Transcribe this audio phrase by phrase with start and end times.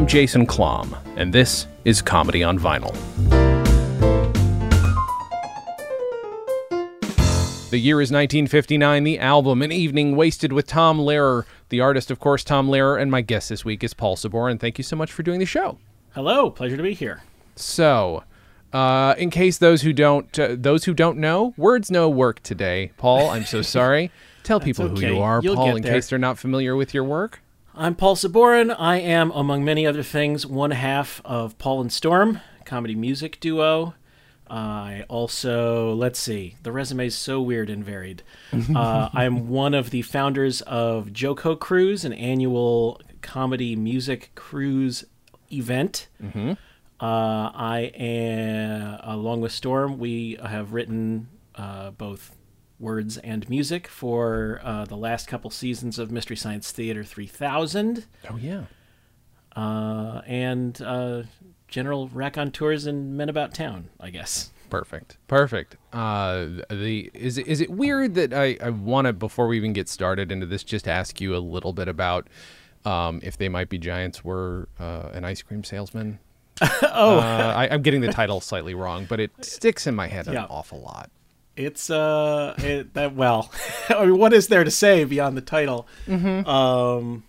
[0.00, 2.90] I'm Jason Klamm, and this is Comedy on Vinyl.
[7.68, 9.04] The year is 1959.
[9.04, 11.44] The album, An Evening Wasted with Tom Lehrer.
[11.68, 14.48] The artist, of course, Tom Lehrer, and my guest this week is Paul Sabor.
[14.48, 15.76] And Thank you so much for doing the show.
[16.14, 17.22] Hello, pleasure to be here.
[17.56, 18.24] So,
[18.72, 22.92] uh, in case those who don't uh, those who don't know, words no work today.
[22.96, 24.10] Paul, I'm so sorry.
[24.44, 27.42] Tell people who you are, You'll Paul, in case they're not familiar with your work.
[27.80, 28.76] I'm Paul Sabourin.
[28.78, 33.94] I am, among many other things, one half of Paul and Storm, comedy music duo.
[34.50, 38.22] I also, let's see, the resume is so weird and varied.
[38.76, 45.06] Uh, I'm one of the founders of JoCo Cruise, an annual comedy music cruise
[45.50, 46.08] event.
[47.00, 52.36] Uh, I am, along with Storm, we have written uh, both
[52.80, 58.36] words and music for uh, the last couple seasons of Mystery Science Theater 3000 Oh
[58.36, 58.64] yeah.
[59.56, 61.22] uh, and uh,
[61.68, 64.50] general raconteurs and men about town, I guess.
[64.70, 65.18] Perfect.
[65.26, 65.76] Perfect.
[65.92, 69.72] Uh, the is it, is it weird that I, I want to before we even
[69.72, 72.28] get started into this just ask you a little bit about
[72.84, 76.20] um, if they might be giants were uh, an ice cream salesman.
[76.62, 80.26] oh, Uh, I, I'm getting the title slightly wrong, but it sticks in my head
[80.28, 80.44] Yeah.
[80.44, 81.10] an awful lot.
[81.64, 83.50] It's uh, it, that well,
[83.88, 85.86] I mean, what is there to say beyond the title?
[86.08, 87.24] Um,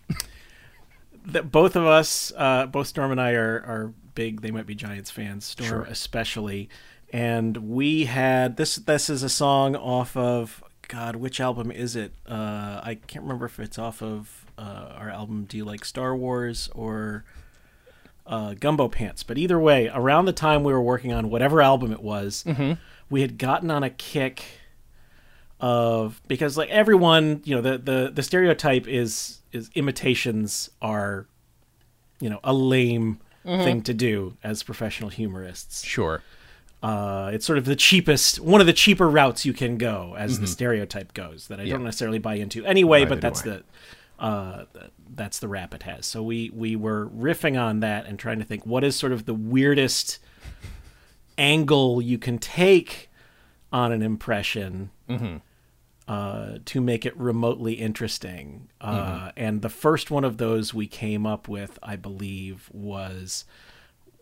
[1.26, 4.42] that both of us, uh, both Storm and I are are big.
[4.42, 5.46] They might be Giants fans.
[5.46, 5.82] Storm Sure.
[5.84, 6.70] especially,
[7.14, 8.76] and we had this.
[8.78, 11.16] This is a song off of God.
[11.16, 12.14] Which album is it?
[12.28, 15.46] Uh, I can't remember if it's off of uh, our album.
[15.46, 17.24] Do you like Star Wars or?
[18.32, 19.22] Uh, Gumbo Pants.
[19.22, 22.44] But either way, around the time we were working on whatever album it was,
[23.10, 24.44] we had gotten on a kick
[25.60, 31.28] of because like everyone, you know, the the the stereotype is is imitations are,
[32.20, 35.84] you know, a lame thing to do as professional humorists.
[35.84, 36.24] Sure.
[36.82, 40.40] Uh, it's sort of the cheapest, one of the cheaper routes you can go, as
[40.40, 41.48] the stereotype goes.
[41.48, 43.64] That I don't necessarily buy into anyway, but that's the
[44.22, 44.66] uh,
[45.16, 46.06] that's the rap it has.
[46.06, 49.26] So we we were riffing on that and trying to think what is sort of
[49.26, 50.20] the weirdest
[51.38, 53.10] angle you can take
[53.74, 54.92] on an impression
[56.08, 58.70] uh, to make it remotely interesting.
[58.80, 63.46] Uh, and the first one of those we came up with, I believe, was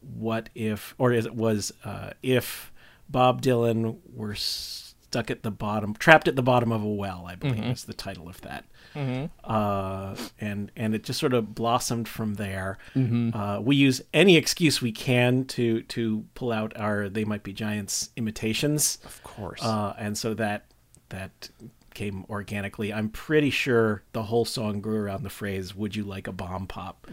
[0.02, 2.72] what if, or is it was uh, if
[3.10, 7.36] Bob Dylan were stuck at the bottom, trapped at the bottom of a well, I
[7.36, 8.66] believe is the title of that.
[8.96, 12.78] Uh, and and it just sort of blossomed from there.
[12.96, 17.54] Uh, we use any excuse we can to to pull out our "They Might Be
[17.54, 19.64] Giants" imitations Of course.
[19.64, 20.66] uh, and so that
[21.10, 21.50] that
[21.94, 22.94] came organically.
[22.94, 26.68] I'm pretty sure the whole song grew around the phrase "Would you like a bomb
[26.68, 27.08] pop?"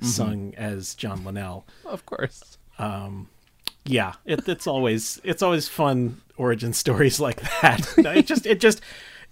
[0.00, 1.66] sung as John Linnell.
[1.84, 2.58] of course.
[3.84, 7.92] Yeah, it, it's always it's always fun origin stories like that.
[7.98, 8.80] it just it just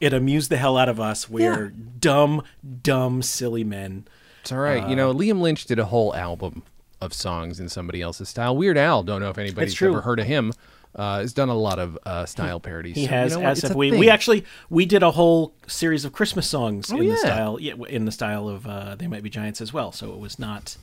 [0.01, 1.29] it amused the hell out of us.
[1.29, 2.43] We're dumb,
[2.83, 4.07] dumb, silly men.
[4.43, 4.89] It's all right.
[4.89, 6.63] you know, Liam Lynch did a whole album
[7.01, 8.57] of songs in somebody else's style.
[8.57, 10.53] Weird Al, don't know if anybody's ever heard of him.
[10.93, 12.97] Uh, has done a lot of uh, style parodies.
[12.97, 13.91] He So, you has, know as have we.
[13.91, 14.01] thing.
[14.01, 17.11] We actually we did a whole series of Christmas songs in Oh, yeah.
[17.13, 19.93] the style, yeah, in the style of uh, "They Might Be Giants" as well.
[19.93, 20.77] So it was not.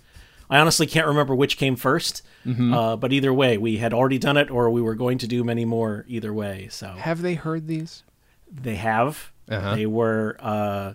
[0.49, 2.73] I honestly can't remember which came 1st Mm-hmm.
[2.73, 5.43] uh, but either way, we had already done it, or we were going to do
[5.43, 6.05] many more.
[6.07, 8.03] Either way, so Have they heard these?
[8.51, 9.31] They have.
[9.49, 9.75] Uh-huh.
[9.75, 10.93] They were uh,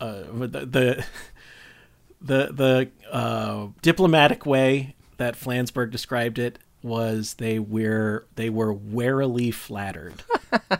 [0.00, 1.06] uh, the the
[2.20, 9.50] the, the uh, diplomatic way that Flansburgh described it was they were they were warily
[9.50, 10.22] flattered.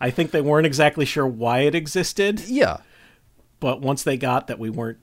[0.00, 2.78] I think they weren't exactly sure why it existed, Yeah.
[3.60, 4.98] but once they got that we weren't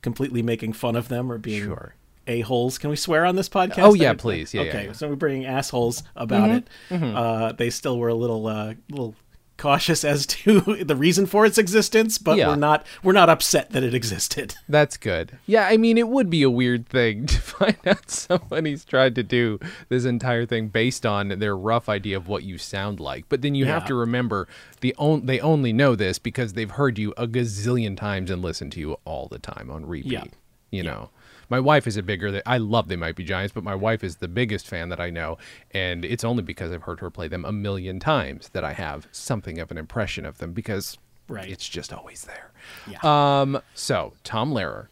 [0.00, 1.94] completely making fun of them or being Sure.
[2.26, 2.78] A holes.
[2.78, 3.78] Can we swear on this podcast?
[3.78, 4.52] Oh, yeah, please.
[4.54, 4.92] Yeah, yeah, okay, yeah.
[4.92, 6.68] so we're bringing assholes about it.
[6.90, 9.14] Uh, they still were a little, uh, little
[9.58, 12.48] cautious as to the reason for its existence, but Yeah.
[12.48, 14.54] we're not, we're not upset that it existed.
[14.68, 15.38] That's good.
[15.46, 19.22] Yeah, I mean, it would be a weird thing to find out somebody's tried to
[19.22, 19.58] do
[19.88, 23.30] this entire thing based on their rough idea of what you sound like.
[23.30, 24.46] But then you have to remember
[24.82, 28.72] the on- they only know this because they've heard you a gazillion times and listened
[28.72, 30.12] to you all the time on repeat.
[30.12, 30.24] Yeah.
[30.70, 31.08] You know.
[31.48, 32.42] My wife is a bigger.
[32.46, 35.10] I love They Might Be Giants, but my wife is the biggest fan that I
[35.10, 35.38] know,
[35.72, 39.06] and it's only because I've heard her play them a million times that I have
[39.12, 40.98] something of an impression of them because
[41.28, 41.48] Right.
[41.50, 42.52] it's just always there.
[42.88, 42.98] Yeah.
[43.02, 43.60] Um.
[43.74, 44.88] So Tom Lehrer.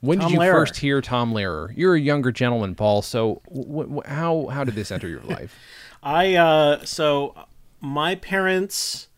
[0.00, 0.52] When Tom did you Lehrer.
[0.52, 1.72] first hear Tom Lehrer?
[1.76, 3.02] You're a younger gentleman, Paul.
[3.02, 5.54] So w- w- how how did this enter your life?
[6.02, 7.34] I uh so
[7.80, 9.08] my parents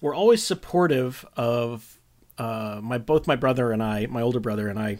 [0.00, 1.98] were always supportive of
[2.38, 4.98] uh my both my brother and I, my older brother and I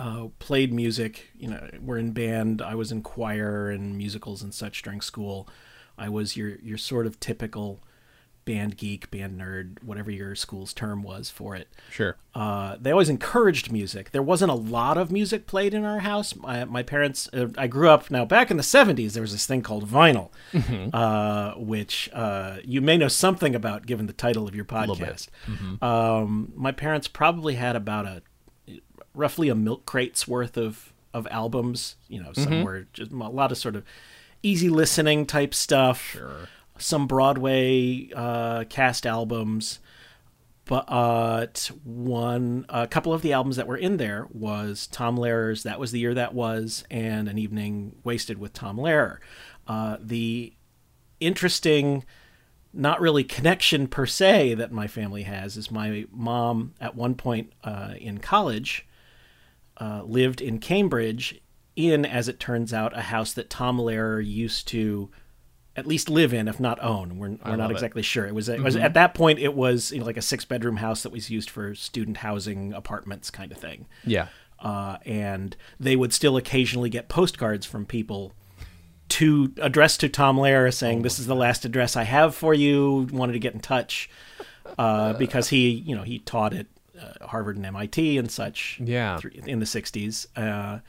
[0.00, 1.30] uh, played music.
[1.38, 2.62] You know, we're in band.
[2.62, 5.46] I was in choir and musicals and such during school.
[5.98, 7.82] I was your your sort of typical
[8.46, 11.68] band geek, band nerd, whatever your school's term was for it.
[11.90, 12.16] Sure.
[12.34, 14.10] Uh, they always encouraged music.
[14.10, 16.34] There wasn't a lot of music played in our house.
[16.34, 19.46] My, my parents, uh, I grew up now back in the 70s, there was this
[19.46, 20.30] thing called vinyl,
[20.94, 25.28] uh, which uh, you may know something about given the title of your podcast.
[25.82, 28.22] Um, my parents probably had about a
[29.14, 33.58] roughly a milk crate's worth of, of albums, you know, somewhere, just a lot of
[33.58, 33.84] sort of
[34.42, 36.48] easy listening type stuff Sure.
[36.78, 39.80] some Broadway uh, cast albums,
[40.64, 45.80] but one a couple of the albums that were in there was Tom Lehrer's "That
[45.80, 49.18] Was the Year That Was" and "An Evening Wasted with Tom Lehrer."
[49.66, 50.52] Uh, the
[51.18, 52.04] interesting,
[52.72, 57.52] not really connection per se that my family has is my mom at one point
[57.64, 58.86] uh, in college
[59.80, 61.40] uh, lived in Cambridge
[61.74, 65.10] in, as it turns out, a house that Tom Lehrer used to
[65.76, 67.18] at least live in, if not own.
[67.18, 67.74] We're, we're not it.
[67.74, 68.26] exactly sure.
[68.26, 70.76] It was, it was at that point it was you know, like a six bedroom
[70.76, 73.86] house that was used for student housing apartments kind of thing.
[74.04, 74.28] Yeah.
[74.58, 78.32] Uh, and they would still occasionally get postcards from people
[79.08, 83.08] to addressed to Tom Lehrer saying, "This is the last address I have for you.
[83.10, 84.10] Wanted to get in touch."
[84.78, 86.66] Uh, because he, you know, he taught at
[87.00, 89.18] uh, Harvard and MIT and such Yeah.
[89.46, 90.26] in the 60s.
[90.36, 90.80] Uh,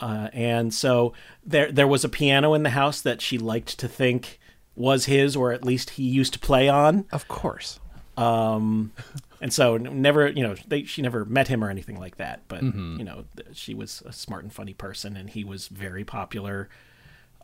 [0.00, 1.12] uh, and so
[1.44, 4.38] there there was a piano in the house that she liked to think
[4.76, 7.04] was his, or at least he used to play on.
[7.10, 7.80] Of course.
[8.16, 8.92] Um,
[9.40, 12.42] and so never, you know, they, she never met him or anything like that.
[12.48, 16.68] But you know, she was a smart and funny person, and he was very popular,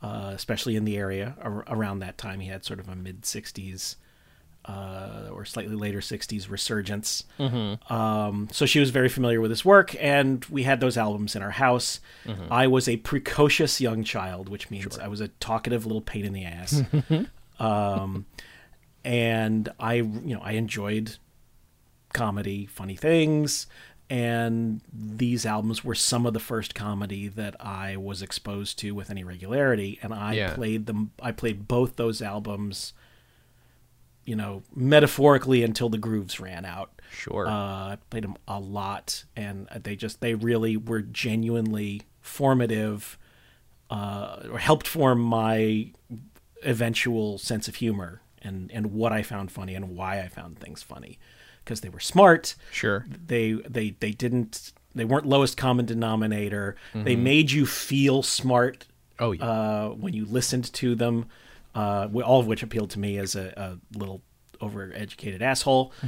[0.02, 2.38] uh, especially in the area ar- around that time.
[2.40, 3.96] He had sort of a mid '60s
[4.64, 7.24] uh, or slightly later '60s resurgence.
[7.38, 11.42] Um, so she was very familiar with his work, and we had those albums in
[11.42, 12.00] our house.
[12.50, 16.32] I was a precocious young child, which means I was a talkative little pain in
[16.32, 16.82] the ass.
[17.60, 18.26] um,
[19.04, 21.16] and I, you know, I enjoyed
[22.12, 23.66] comedy, funny things,
[24.08, 29.10] and these albums were some of the first comedy that I was exposed to with
[29.10, 30.54] any regularity, and I Yeah.
[30.54, 31.10] played them.
[31.20, 32.92] I played both those albums,
[34.24, 36.90] you know, metaphorically until the grooves ran out.
[37.12, 37.46] Sure.
[37.46, 37.50] Uh,
[37.94, 43.16] I played them a lot, and they just they really were genuinely formative,
[43.90, 45.92] uh, or helped form my
[46.62, 50.82] eventual sense of humor and and what I found funny and why I found things
[50.82, 51.18] funny,
[51.64, 52.54] because they were smart.
[52.70, 53.06] sure.
[53.26, 56.76] They they they didn't they weren't lowest common denominator.
[56.92, 57.24] They Mm-hmm.
[57.24, 58.86] made you feel smart
[59.18, 59.44] Oh yeah.
[59.44, 61.26] uh, when you listened to them,
[61.74, 64.22] uh, all of which appealed to me as a, a little
[64.60, 65.92] overeducated asshole.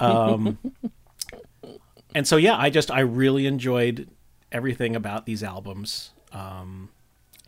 [0.00, 0.58] Um,
[2.14, 4.08] and so, yeah, I just I really enjoyed
[4.50, 6.90] everything about these albums, um,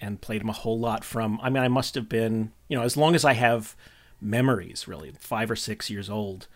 [0.00, 1.04] and played them a whole lot.
[1.04, 3.76] From I mean, I must have been you know as long as I have
[4.20, 6.46] memories, really five or six years old.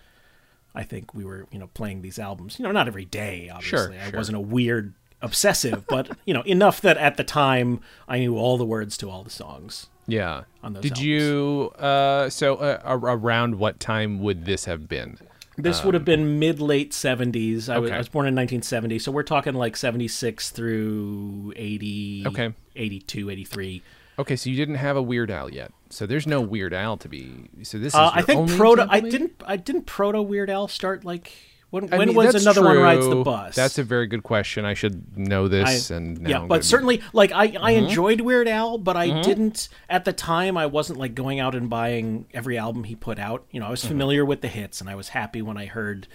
[0.74, 2.58] I think we were, you know, playing these albums.
[2.58, 3.96] You know, not every day, obviously.
[3.98, 4.18] I sure.
[4.18, 8.58] wasn't a weird obsessive, but you know, enough that at the time I knew all
[8.58, 9.86] the words to all the songs.
[10.06, 10.42] Yeah.
[10.62, 11.06] on those Did albums.
[11.06, 11.72] you?
[11.78, 15.18] Uh, so uh, around what time would this have been?
[15.56, 17.68] This would have been mid late 70s.
[17.68, 17.94] I, was, okay.
[17.94, 22.54] I was born in 1970, so we're talking like 76 through 80, Okay.
[22.74, 23.82] 82, 83.
[24.18, 25.72] Okay, so you didn't have a Weird Al yet.
[25.90, 27.48] So there's no Weird Al to be.
[27.62, 27.94] So this is.
[27.94, 28.86] Uh, I think proto.
[28.88, 29.42] I didn't.
[29.44, 31.32] I didn't proto Weird Al start like
[31.74, 31.92] when?
[31.92, 33.54] I when mean, was another one rides the bus?
[33.54, 34.64] That's a very good question.
[34.64, 37.42] I should know this, I- and now yeah, I'm but gonna be- certainly, like I,
[37.42, 37.84] I Mm-hmm.
[37.86, 40.56] enjoyed Weird Al, but I didn't at the time.
[40.56, 43.44] I wasn't like going out and buying every album he put out.
[43.50, 43.70] You know, I Mm-hmm.
[43.72, 46.06] was familiar with the hits, and I was happy when I heard,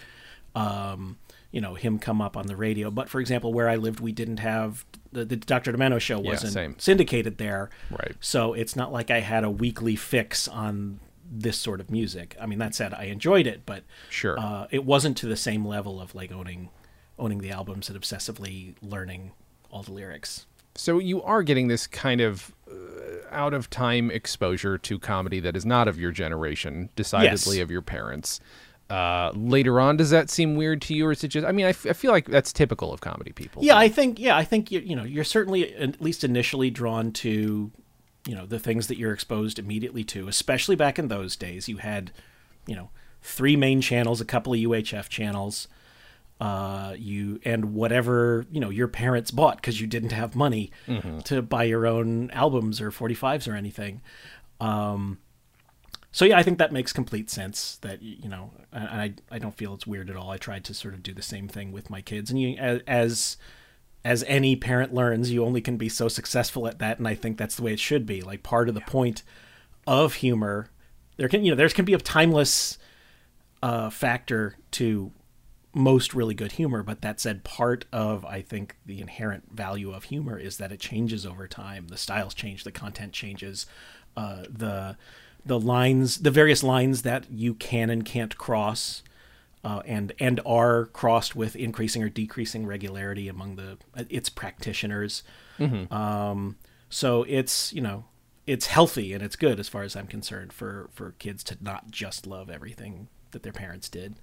[0.55, 1.17] um,
[1.51, 2.91] you know, him come up on the radio.
[2.91, 5.73] But for example, where I lived, we didn't have the, the Dr.
[5.73, 6.75] Demento show wasn't same.
[6.77, 8.15] syndicated there, Right.
[8.19, 10.99] So it's not like I had a weekly fix on
[11.31, 12.35] this sort of music.
[12.41, 14.39] I mean, that said, I enjoyed it, but Sure.
[14.39, 16.69] uh, it wasn't to the same level of like owning
[17.17, 19.31] owning the albums and obsessively learning
[19.69, 20.45] all the lyrics.
[20.75, 22.73] So you are getting this kind of uh,
[23.29, 27.63] out of time exposure to comedy that is not of your generation, decidedly Yes.
[27.63, 28.39] of your parents.
[28.89, 31.45] Uh, later on, does that seem weird to you, or is it just?
[31.45, 33.63] I mean, I, f- I feel like that's typical of comedy people.
[33.63, 37.11] Yeah, I think yeah, I think you you know you're certainly at least initially drawn
[37.11, 37.69] to
[38.29, 41.67] you know the things that you're exposed immediately to, especially back in those days.
[41.67, 42.11] You had
[42.67, 42.91] you know
[43.23, 45.67] three main channels, a couple of UHF channels,
[46.39, 50.71] uh, you and whatever you know your parents bought because you didn't have money
[51.23, 54.01] to buy your own albums or 45s or anything.
[54.61, 55.17] Um,
[56.11, 57.77] so yeah, I think that makes complete sense.
[57.81, 60.29] That you know, and I I don't feel it's weird at all.
[60.29, 62.81] I tried to sort of do the same thing with my kids, and you as,
[62.85, 63.37] as
[64.03, 67.37] as any parent learns, you only can be so successful at that, and I think
[67.37, 68.21] that's the way it should be.
[68.21, 69.23] Like part of the point
[69.85, 70.69] of humor,
[71.17, 72.77] there can you know there can be a timeless
[73.61, 75.11] uh, factor to
[75.73, 80.05] most really good humor, but that said, part of I think the inherent value of
[80.05, 81.87] humor is that it changes over time.
[81.87, 83.65] The styles change, the content changes,
[84.15, 84.97] uh, the
[85.45, 89.03] the lines, the various lines that you can and can't cross
[89.63, 93.77] uh, and and are crossed with increasing or decreasing regularity among the
[94.09, 95.23] its practitioners.
[95.59, 95.93] Mm-hmm.
[95.93, 96.57] Um,
[96.89, 98.05] so it's you know
[98.47, 101.91] it's healthy and it's good as far as I'm concerned for for kids to not
[101.91, 104.15] just love everything that their parents did,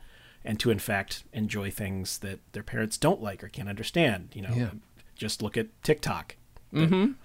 [0.45, 4.31] and to in fact enjoy things that their parents don't like or can't understand.
[4.35, 4.71] You know, Yeah.
[5.15, 6.37] just look at TikTok.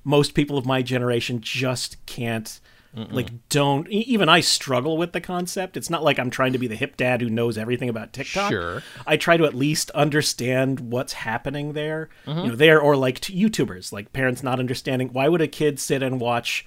[0.05, 2.59] Most people of my generation just can't
[2.93, 5.77] like don't even I struggle with the concept.
[5.77, 8.51] It's not like I'm trying to be the hip dad who knows everything about TikTok.
[8.51, 8.83] Sure.
[9.07, 12.09] I try to at least understand what's happening there.
[12.25, 12.39] Mm-hmm.
[12.39, 16.03] You know, there or like YouTubers, like parents not understanding why would a kid sit
[16.03, 16.65] and watch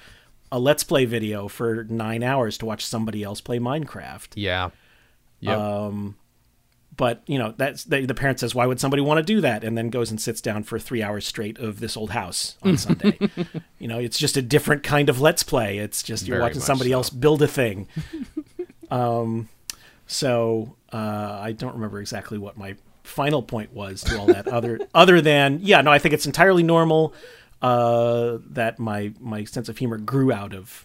[0.50, 4.71] a let's play video for 9 hours to watch somebody else play Minecraft Yeah.
[5.40, 5.59] Yep.
[5.59, 6.16] Um,
[6.97, 9.65] but you know that's the, the parent says why would somebody want to do that?
[9.65, 12.77] And then goes and sits down for three hours straight of this old house on
[12.77, 13.19] sunday.
[13.79, 15.79] You know it's just a different kind of let's play.
[15.79, 16.97] It's just you're Very watching somebody so.
[16.97, 17.89] else build a thing.
[18.91, 19.49] Um,
[20.07, 24.79] so uh, i don't remember exactly what my final point was to all that other
[24.95, 27.15] other than yeah no i think it's entirely normal
[27.65, 30.85] uh, that my my sense of humor grew out of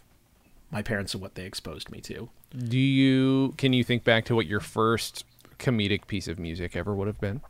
[0.71, 2.29] my parents and what they exposed me to.
[2.57, 5.25] Do you can you think back to what your first
[5.59, 7.41] comedic piece of music ever would have been?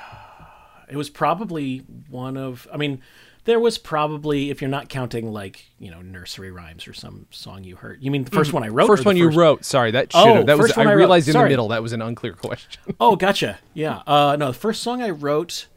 [0.89, 2.68] It was probably one of.
[2.72, 3.01] I mean,
[3.46, 7.63] there was probably, if you're not counting like you know nursery rhymes or some song
[7.63, 8.03] you heard.
[8.03, 8.88] You mean the first one I wrote?
[8.88, 9.65] First one you wrote.
[9.65, 10.46] Sorry, that should Oh, have.
[10.46, 10.68] That was.
[10.68, 12.82] first I I realized in the middle that was an unclear question.
[13.00, 13.60] Oh, gotcha.
[13.74, 14.03] Yeah.
[14.06, 15.68] Uh, no, the first song I wrote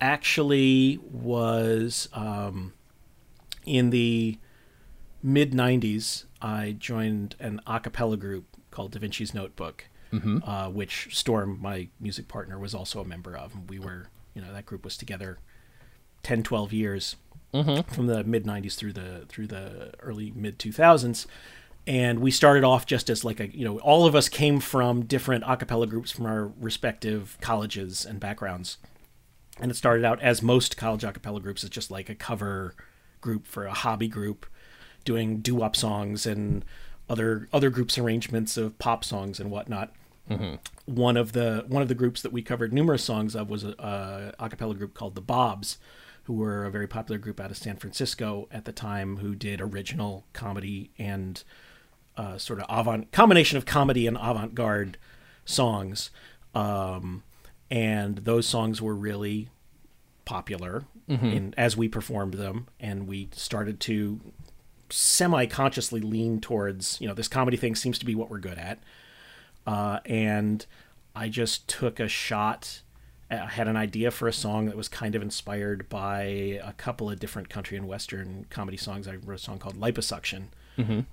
[0.00, 2.72] actually was um,
[3.64, 4.38] in the
[5.22, 6.24] mid '90s.
[6.40, 9.84] I joined an a cappella group called Da Vinci's Notebook,
[10.44, 13.54] uh, which Storm, my music partner, was also a member of.
[13.54, 15.38] And we were, you know, that group was together
[16.22, 17.16] 10, 12 years
[17.92, 21.26] from the mid 90s through the through the early mid 2000s
[21.86, 25.04] and we started off just as like a you know all of us came from
[25.04, 28.78] different a cappella groups from our respective colleges and backgrounds.
[29.58, 32.74] And it started out as most college a cappella groups as just like a cover
[33.20, 34.46] group for a hobby group
[35.04, 36.64] doing doo-wop songs and
[37.08, 39.92] other other groups arrangements of pop songs and whatnot
[40.86, 43.74] one of the one of the groups that we covered numerous songs of was a,
[43.78, 45.78] a a cappella group called the Bobs,
[46.24, 49.60] who were a very popular group out of San Francisco at the time, who did
[49.60, 51.44] original comedy and
[52.16, 54.98] uh, sort of avant combination of comedy and avant garde
[55.44, 56.10] songs,
[56.54, 57.22] um,
[57.70, 59.48] and those songs were really
[60.24, 64.20] popular in, as we performed them, and we started to
[64.90, 68.78] semi-consciously lean towards you know this comedy thing seems to be what we're good at
[69.66, 70.64] uh, and
[71.14, 72.82] I just took a shot.
[73.30, 77.10] I had an idea for a song that was kind of inspired by a couple
[77.10, 79.08] of different country and western comedy songs.
[79.08, 80.44] I wrote a song called Liposuction.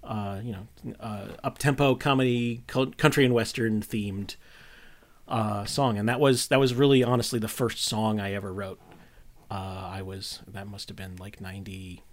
[0.03, 4.35] Uh, you know, uh, up tempo comedy, co- country and western themed
[5.27, 8.79] uh, song, and that was that was really honestly the first song I ever wrote.
[9.49, 12.03] Uh, I was that must have been like ninety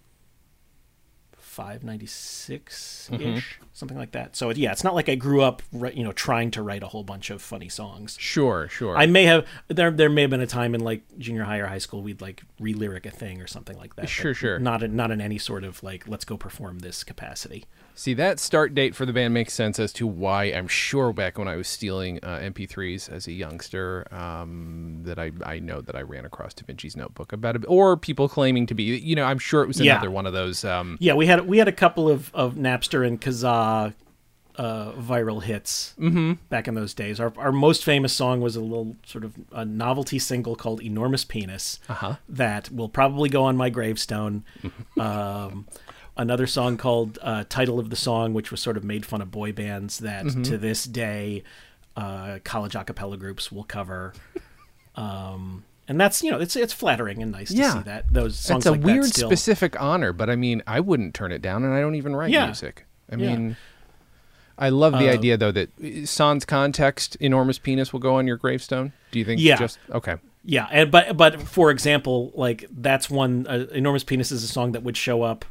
[1.51, 3.65] five, ninety six ish, mm-hmm.
[3.73, 4.37] something like that.
[4.37, 7.03] So yeah, it's not like I grew up, you know, trying to write a whole
[7.03, 8.17] bunch of funny songs.
[8.21, 8.97] Sure, sure.
[8.97, 9.91] I may have there.
[9.91, 12.45] There may have been a time in like junior high or high school we'd like
[12.61, 14.09] re-lyric a thing or something like that.
[14.09, 14.61] Sure, sure.
[14.61, 17.65] Not in, not in any sort of like let's go perform this capacity.
[18.01, 21.37] See, that start date for the band makes sense as to why I'm sure back
[21.37, 25.95] when I was stealing uh, MP3s as a youngster, um, that I, I know that
[25.95, 29.25] I ran across Da Vinci's Notebook about it, or people claiming to be, you know,
[29.25, 29.93] I'm sure it was Yeah.
[29.97, 30.65] another one of those.
[30.65, 33.93] Um, Yeah, we had we had a couple of, of Napster and Kazaa
[34.57, 35.95] uh, viral hits
[36.49, 37.21] back in those days.
[37.21, 41.27] Our our most famous song was a little sort of a novelty single called "Enormous
[41.27, 42.17] Penis" Uh-huh.
[42.31, 44.45] that will probably go on my gravestone.
[44.99, 45.67] um,
[46.17, 49.31] another song called uh, "Title of the Song," which was sort of made fun of
[49.31, 51.43] boy bands that to this day
[51.97, 54.13] uh, college a cappella groups will cover.
[54.97, 58.59] Um, and that's you know it's it's flattering and nice to see that those songs
[58.65, 61.65] it's a like weird still- specific honor, but I mean, I wouldn't turn it down,
[61.65, 62.47] and I don't even write Yeah.
[62.47, 62.87] music.
[63.11, 63.37] I Yeah.
[63.37, 63.57] mean,
[64.59, 68.27] I love the Uh, idea though that uh, sans context, enormous penis will go on
[68.27, 68.93] your gravestone.
[69.11, 69.41] Do you think?
[69.41, 69.57] Yeah.
[69.57, 70.17] Just okay.
[70.45, 74.73] Yeah, and but but for example, like that's one uh, enormous penis is a song
[74.73, 75.45] that would show up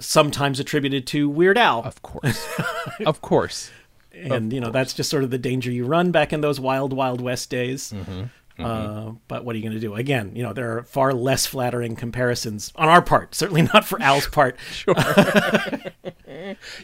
[0.00, 2.48] sometimes attributed to Weird Al, Of course.
[3.06, 3.70] of course.
[4.12, 6.92] and you know that's just sort of the danger you run back in those wild
[6.92, 7.92] wild west days.
[7.92, 8.24] Mm-hmm.
[8.64, 9.94] Uh, but what are you going to do?
[9.94, 13.34] Again, you know, there are far less flattering comparisons on our part.
[13.34, 14.56] Certainly not for Al's part.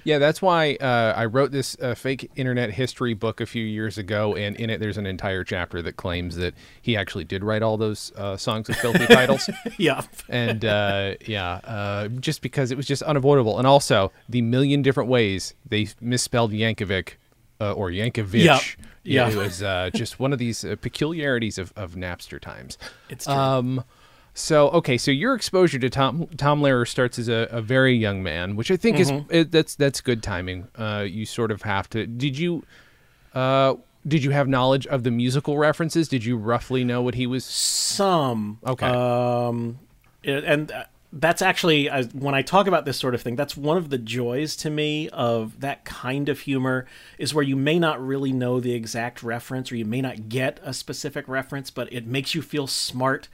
[0.04, 3.98] Yeah, that's why uh, I wrote this uh, fake internet history book a few years
[3.98, 7.62] ago, and in it there's an entire chapter that claims that he actually did write
[7.62, 9.48] all those uh, songs with filthy titles.
[9.78, 10.02] yeah.
[10.28, 15.08] and uh, yeah, uh, just because it was just unavoidable, and also the million different
[15.10, 17.14] ways they misspelled Yankovic
[17.60, 18.44] uh, or Yankovich.
[18.44, 18.60] Yep.
[19.04, 19.30] Yeah, Yeah.
[19.30, 22.76] it was uh, just one of these uh, peculiarities of, of Napster times.
[23.08, 23.34] It's true.
[23.34, 23.84] Um,
[24.38, 28.22] so okay, so your exposure to Tom Tom Lehrer starts as a, a very young
[28.22, 29.30] man, which I think Mm-hmm.
[29.30, 30.68] is it, that's that's good timing.
[30.76, 32.06] Uh, you sort of have to.
[32.06, 32.62] Did you?
[33.34, 33.76] Uh,
[34.06, 36.06] did you have knowledge of the musical references?
[36.06, 37.46] Did you roughly know what he was?
[37.46, 38.58] Some.
[38.64, 38.86] Okay.
[38.86, 39.78] Um,
[40.22, 43.36] and uh, that's actually when I talk about this sort of thing.
[43.36, 46.86] That's one of the joys to me of that kind of humor
[47.18, 50.60] is where you may not really know the exact reference, or you may not get
[50.62, 53.28] a specific reference, but it makes you feel smart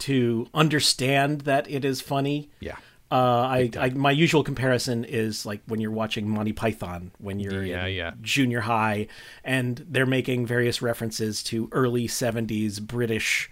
[0.00, 2.50] to understand that it is funny.
[2.60, 2.76] Yeah.
[3.10, 7.62] Uh, I, I my usual comparison is like when you're watching Monty Python when you're
[7.64, 8.12] Yeah, in yeah.
[8.20, 9.06] junior high,
[9.44, 13.48] and they're making various references to early '70s British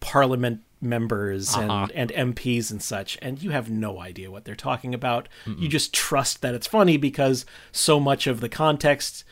[0.00, 1.88] Parliament members Uh-huh.
[1.94, 5.28] and, and MPs and such, and you have no idea what they're talking about.
[5.58, 9.24] You just trust that it's funny because so much of the context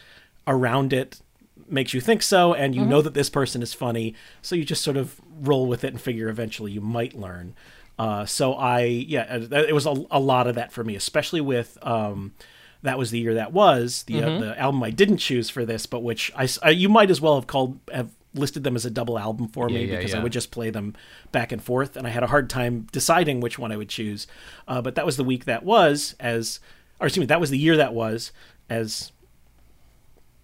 [0.46, 1.20] around it
[1.68, 4.82] makes you think so, and you know that this person is funny, so you just
[4.82, 7.54] sort of roll with it and figure eventually you might learn.
[7.98, 11.40] Uh, so I, yeah, uh, it was a, a lot of that for me, especially
[11.40, 12.32] with um,
[12.82, 15.86] that was the year that was the uh, the album I didn't choose for this,
[15.86, 19.18] but which I you might as well have called have listed them as a double
[19.18, 20.94] album for me Yeah, yeah, because I would just play them
[21.32, 24.26] back and forth, and I had a hard time deciding which one I would choose.
[24.66, 26.60] Uh, but that was the week that was as,
[26.98, 28.32] or excuse me, that was the year that was
[28.70, 29.12] as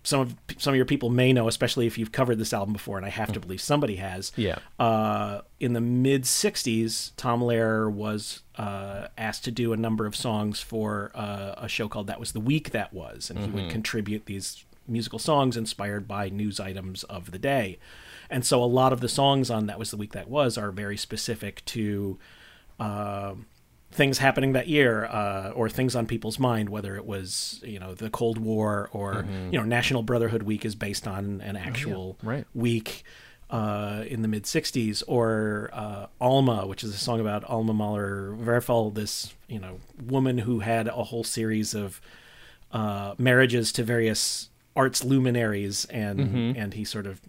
[0.08, 2.96] some of some of your people may know, especially if you've covered this album before,
[2.96, 4.32] and I have to believe somebody has.
[4.36, 4.58] Yeah.
[4.78, 10.16] Uh, in the mid '60s, Tom Lehrer was uh, asked to do a number of
[10.16, 13.70] songs for uh, a show called "That Was the Week That Was," and he would
[13.70, 17.78] contribute these musical songs inspired by news items of the day.
[18.30, 20.72] And so, a lot of the songs on "That Was the Week That Was" are
[20.72, 22.18] very specific to.
[23.90, 27.94] Things happening that year uh, or things on people's mind whether it was you know
[27.94, 32.44] the cold war or you know national brotherhood week is based on an actual right.
[32.54, 33.02] week
[33.50, 38.36] uh, in the mid 60s or uh, alma which is a song about alma mahler
[38.36, 42.00] werfel this you know woman who had a whole series of
[42.72, 46.20] uh, marriages to various arts luminaries and
[46.56, 47.20] and he sort of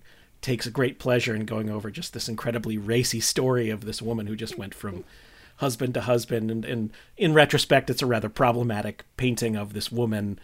[0.42, 4.28] takes a great pleasure in going over just this incredibly racy story of this woman
[4.28, 5.04] who just went from
[5.60, 10.40] husband to husband and, and in retrospect it's a rather problematic painting of this woman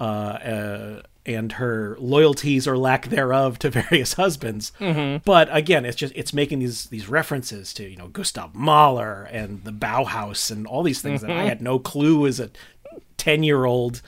[0.00, 4.72] uh, uh, and her loyalties or lack thereof to various husbands.
[5.24, 9.64] But again it's just it's making these these references to you know gustav mahler and
[9.64, 12.50] the bauhaus and all these things that i had no clue as a
[13.18, 14.02] 10 year old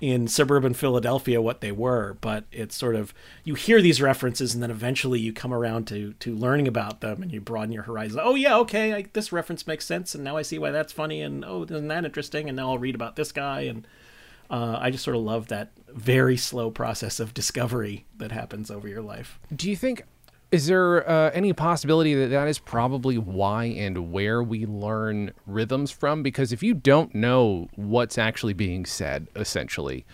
[0.00, 3.12] in suburban Philadelphia what they were, but it's sort of
[3.44, 7.22] you hear these references and then eventually you come around to to learning about them
[7.22, 8.20] and you broaden your horizon.
[8.22, 11.20] Oh yeah, okay, I, this reference makes sense and now I see why that's funny
[11.20, 13.86] and oh isn't that interesting and now I'll read about this guy and
[14.50, 18.88] uh, I just sort of love that very slow process of discovery that happens over
[18.88, 19.38] your life.
[19.54, 20.04] Do you think
[20.52, 25.90] is there uh, any possibility that that is probably why and where we learn rhythms
[25.90, 26.22] from?
[26.22, 30.04] Because if you don't know what's actually being said, essentially,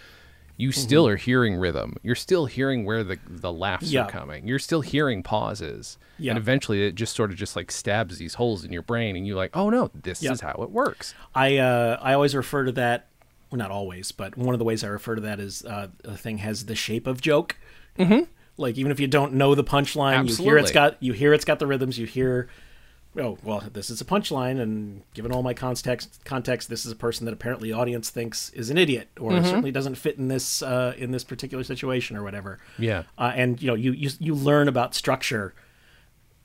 [0.58, 0.80] you Mm-hmm.
[0.80, 1.96] still are hearing rhythm.
[2.02, 4.04] You're still hearing where the the laughs Yeah.
[4.04, 4.46] are coming.
[4.48, 5.98] You're still hearing pauses.
[6.18, 6.30] Yeah.
[6.32, 9.26] And eventually, it just sort of just like stabs these holes in your brain, and
[9.26, 10.32] you're like, "Oh no, this Yeah.
[10.32, 13.08] is how it works." I uh, I always refer to that,
[13.50, 16.16] well, not always, but one of the ways I refer to that is uh, the
[16.16, 17.56] thing has the shape of joke.
[17.98, 18.24] Mm-hmm.
[18.56, 21.44] Like even if you don't know the punchline, you hear it's got you hear it's
[21.44, 21.98] got the rhythms.
[21.98, 22.48] You hear,
[23.18, 26.96] oh well, this is a punchline, and given all my context, context, this is a
[26.96, 30.62] person that apparently the audience thinks is an idiot or certainly doesn't fit in this
[30.62, 32.58] uh, in this particular situation or whatever.
[32.78, 33.02] Yeah.
[33.18, 35.54] uh, and you know you, you you learn about structure.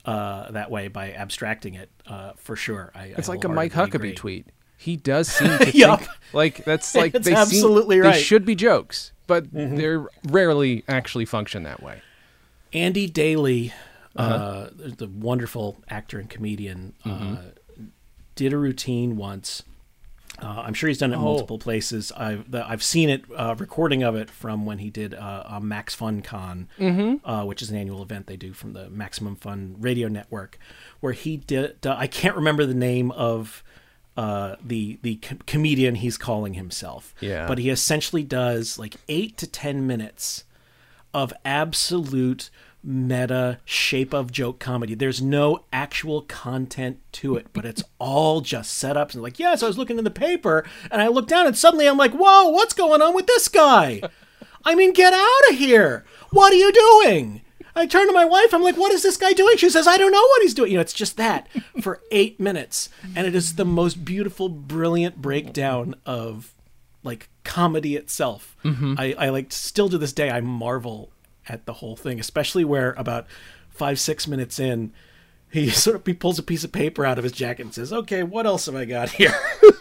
[0.03, 2.91] Uh, that way by abstracting it, uh, for sure.
[2.95, 4.13] I, It's like a Mike Huckabee agree.
[4.15, 4.47] tweet.
[4.75, 5.99] He does seem to Yup.
[5.99, 8.07] think like that's like It's they absolutely seem, right.
[8.09, 8.17] Mm-hmm.
[8.17, 12.01] They should be jokes, but they rarely actually function that way.
[12.73, 13.71] Andy Daly,
[14.15, 14.69] uh Uh-huh.
[14.97, 17.33] the wonderful actor and comedian, Mm-hmm.
[17.33, 17.37] uh,
[18.35, 19.63] did a routine once.
[20.41, 21.21] Uh, I'm sure he's done it Oh.
[21.21, 22.11] multiple places.
[22.17, 25.61] I've the, I've seen it, uh, recording of it from when he did uh, a
[25.61, 27.29] Max Fun Con, Mm-hmm.
[27.29, 30.57] uh, which is an annual event they do from the Maximum Fun Radio Network,
[30.99, 31.85] where he did.
[31.85, 33.63] Uh, I can't remember the name of
[34.17, 37.13] uh, the the co- comedian he's calling himself.
[37.19, 37.47] Yeah.
[37.47, 40.43] but he essentially does like eight to ten minutes
[41.13, 42.49] of absolute
[42.83, 44.95] meta shape of joke comedy.
[44.95, 49.67] There's no actual content to it, but it's all just setups and like, yes, I
[49.67, 52.73] was looking in the paper and I looked down and suddenly I'm like, whoa, what's
[52.73, 54.01] going on with this guy?
[54.65, 56.05] I mean, get out of here.
[56.31, 57.41] What are you doing?
[57.75, 58.53] I turn to my wife.
[58.53, 59.57] I'm like, what is this guy doing?
[59.57, 60.71] She says, I don't know what he's doing.
[60.71, 61.47] You know, it's just that
[61.81, 62.89] for eight minutes.
[63.15, 66.53] And it is the most beautiful, brilliant breakdown of
[67.03, 68.55] like comedy itself.
[68.63, 68.95] Mm-hmm.
[68.97, 71.11] I, I like still to this day, I marvel
[71.47, 73.27] at the whole thing, especially where about
[73.69, 74.91] five, six minutes in,
[75.51, 77.91] he sort of he pulls a piece of paper out of his jacket and says,
[77.91, 79.33] okay, what else have I got here?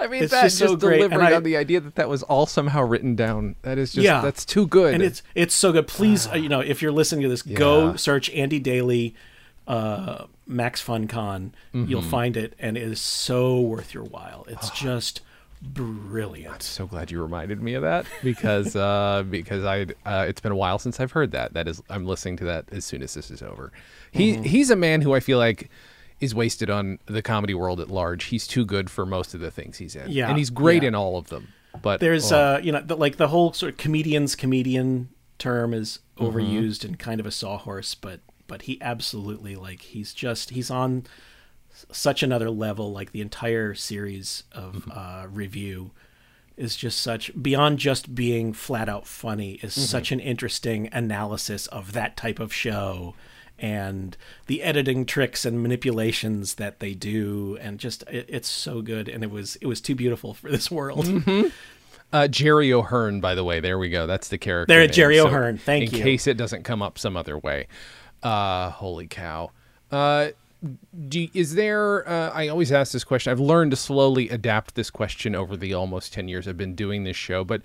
[0.00, 2.22] I mean, It's that just just, so delivering I- on the idea that that was
[2.24, 3.56] all somehow written down.
[3.62, 4.20] That is just Yeah.
[4.20, 4.94] that's too good.
[4.94, 5.86] and it's it's so good.
[5.86, 7.56] Please, uh, you know, if you're listening to this, Yeah.
[7.58, 9.14] go search Andy Daly,
[9.66, 11.50] uh, Max FunCon.
[11.72, 12.10] You'll Mm-hmm.
[12.10, 14.46] find it, and it is so worth your while.
[14.48, 15.20] It's just
[15.62, 16.54] brilliant.
[16.54, 20.52] I'm so glad you reminded me of that because uh, because I uh, it's been
[20.52, 21.54] a while since I've heard that.
[21.54, 23.72] That is, I'm listening to that as soon as this is over.
[24.12, 24.42] He Mm-hmm.
[24.44, 25.68] he's a man who I feel like
[26.20, 28.24] is wasted on the comedy world at large.
[28.24, 30.10] He's too good for most of the things he's in.
[30.10, 30.88] Yeah, and he's great yeah.
[30.88, 31.48] in all of them.
[31.82, 35.74] But There's, oh, uh, you know, the, like the whole sort of comedian's comedian term
[35.74, 36.34] is Mm-hmm.
[36.38, 41.04] overused and kind of a sawhorse, but but he absolutely like he's just he's on
[41.92, 42.90] such another level.
[42.92, 44.90] Like the entire series of Mm-hmm.
[44.98, 45.90] uh, review
[46.56, 49.82] is just such beyond just being flat out funny is Mm-hmm.
[49.82, 53.14] such an interesting analysis of that type of show
[53.58, 54.16] and
[54.46, 59.24] the editing tricks and manipulations that they do and just it, it's so good and
[59.24, 61.08] it was it was too beautiful for this world
[62.12, 64.06] uh, Jerry O'Hearn, by the way, there we go.
[64.06, 64.72] That's the character.
[64.72, 64.92] There, name.
[64.92, 65.58] Jerry O'Hearn.
[65.58, 65.98] Thank in you.
[65.98, 67.66] In case it doesn't come up some other way.
[68.22, 69.50] Uh, holy cow.
[69.90, 70.28] Uh,
[71.08, 72.08] do, is there?
[72.08, 73.30] Uh, I always ask this question.
[73.30, 77.04] I've learned to slowly adapt this question over the almost ten years I've been doing
[77.04, 77.44] this show.
[77.44, 77.62] But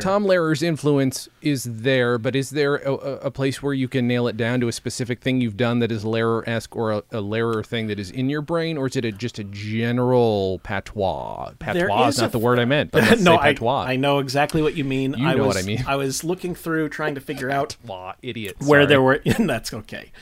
[0.00, 2.18] Tom Lehrer's influence is there.
[2.18, 5.20] But is there a, a- place where you can nail it down to a specific
[5.20, 8.42] thing you've done that is Lehrer-esque, or a, a Lehrer thing that is in your
[8.42, 11.52] brain, or is it a, just a general patois?
[11.58, 13.84] Patois is is not the word I meant, but no, I, patois.
[13.84, 15.14] I know exactly what you mean.
[15.14, 15.84] You I know was, what I mean.
[15.86, 18.56] I was looking through trying to figure out Patois, idiot.
[18.60, 18.86] where sorry.
[18.86, 19.22] there were.
[19.38, 20.12] that's okay,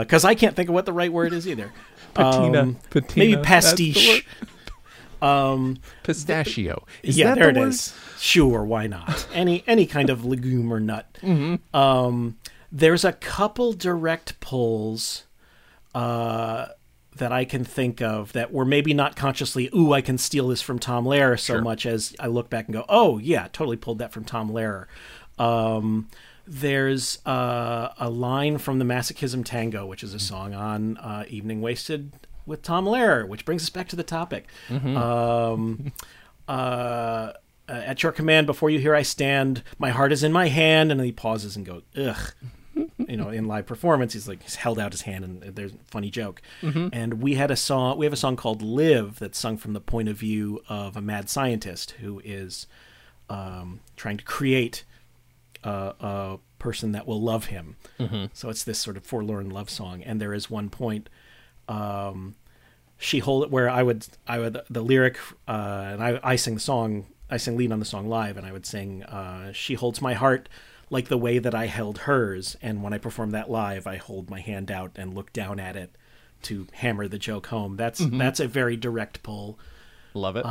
[0.00, 1.55] because I can't think of what the right word is either.
[2.14, 2.62] Patina.
[2.62, 4.26] Um, Patina, maybe that's the pastiche.
[6.02, 6.84] pistachio.
[7.02, 7.68] Is yeah, that there the it word?
[7.70, 7.94] is.
[8.18, 9.26] Sure, why not?
[9.32, 11.06] Any any kind of legume or nut.
[11.26, 11.76] Mm-hmm.
[11.76, 12.36] Um,
[12.72, 15.24] there's a couple direct pulls
[15.94, 16.66] uh,
[17.16, 19.70] that I can think of that were maybe not consciously.
[19.74, 21.62] Ooh, I can steal this from Tom Lehrer so Sure.
[21.62, 24.86] much as I look back and go, oh yeah, totally pulled that from Tom Lehrer.
[25.38, 26.08] Um,
[26.46, 31.60] there's uh, a line from the Masochism Tango, which is a song on uh, Evening
[31.60, 32.12] Wasted
[32.46, 34.46] with Tom Lehrer, which brings us back to the topic.
[34.70, 35.92] Um,
[36.48, 37.32] uh,
[37.68, 40.90] at your command, before you hear I stand, my heart is in my hand.
[40.90, 42.32] And then he pauses and goes, ugh.
[43.08, 45.78] you know, in live performance, he's like, he's held out his hand and there's a
[45.86, 46.42] funny joke.
[46.92, 49.80] And we had a song, we have a song called Live that's sung from the
[49.80, 52.66] point of view of a mad scientist who is
[53.30, 54.84] um, trying to create
[55.66, 57.76] a, a person that will love him.
[58.32, 60.02] So it's this sort of forlorn love song.
[60.02, 61.08] And there is one point
[61.68, 62.34] um,
[62.98, 66.54] she hold it where I would I would the lyric uh, and I I sing
[66.54, 69.74] the song I sing lead on the song live and I would sing uh, she
[69.74, 70.48] holds my heart
[70.88, 74.30] like the way that I held hers and when I perform that live I hold
[74.30, 75.90] my hand out and look down at it
[76.42, 79.58] to hammer the joke home that's that's a very direct pull
[80.14, 80.46] Love it.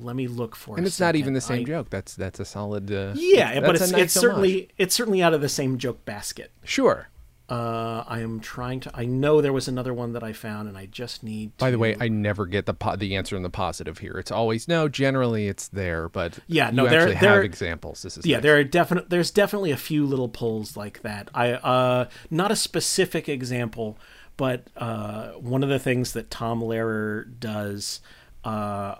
[0.00, 0.78] Let me look for it.
[0.78, 1.90] and it's not even the same I- joke.
[1.90, 2.90] That's that's a solid.
[2.90, 4.20] Uh, yeah but it's nice it's homage.
[4.22, 7.08] certainly it's certainly out of the same joke basket sure.
[7.48, 10.78] uh, I am trying to I know there was another one that I found and
[10.78, 13.50] I just need By the way, I never get the po- the answer in the
[13.50, 14.14] positive here.
[14.18, 14.88] It's always no.
[14.88, 18.02] Generally, it's there, but Yeah, no, there- actually there- have examples.
[18.02, 18.42] This is yeah nice.
[18.44, 22.56] there are definite there's definitely a few little pulls like that i uh not a
[22.56, 23.98] specific example
[24.38, 28.00] but uh one of the things that tom lehrer does
[28.44, 28.94] uh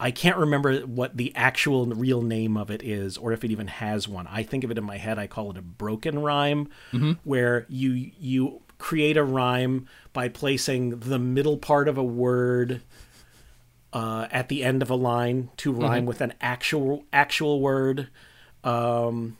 [0.00, 3.66] I can't remember what the actual real name of it is, or if it even
[3.66, 4.28] has one.
[4.28, 5.18] I think of it in my head.
[5.18, 6.68] I call it a broken rhyme,
[7.24, 12.80] where you you create a rhyme by placing the middle part of a word
[13.92, 18.08] uh, at the end of a line to rhyme with an actual actual word.
[18.62, 19.36] Um,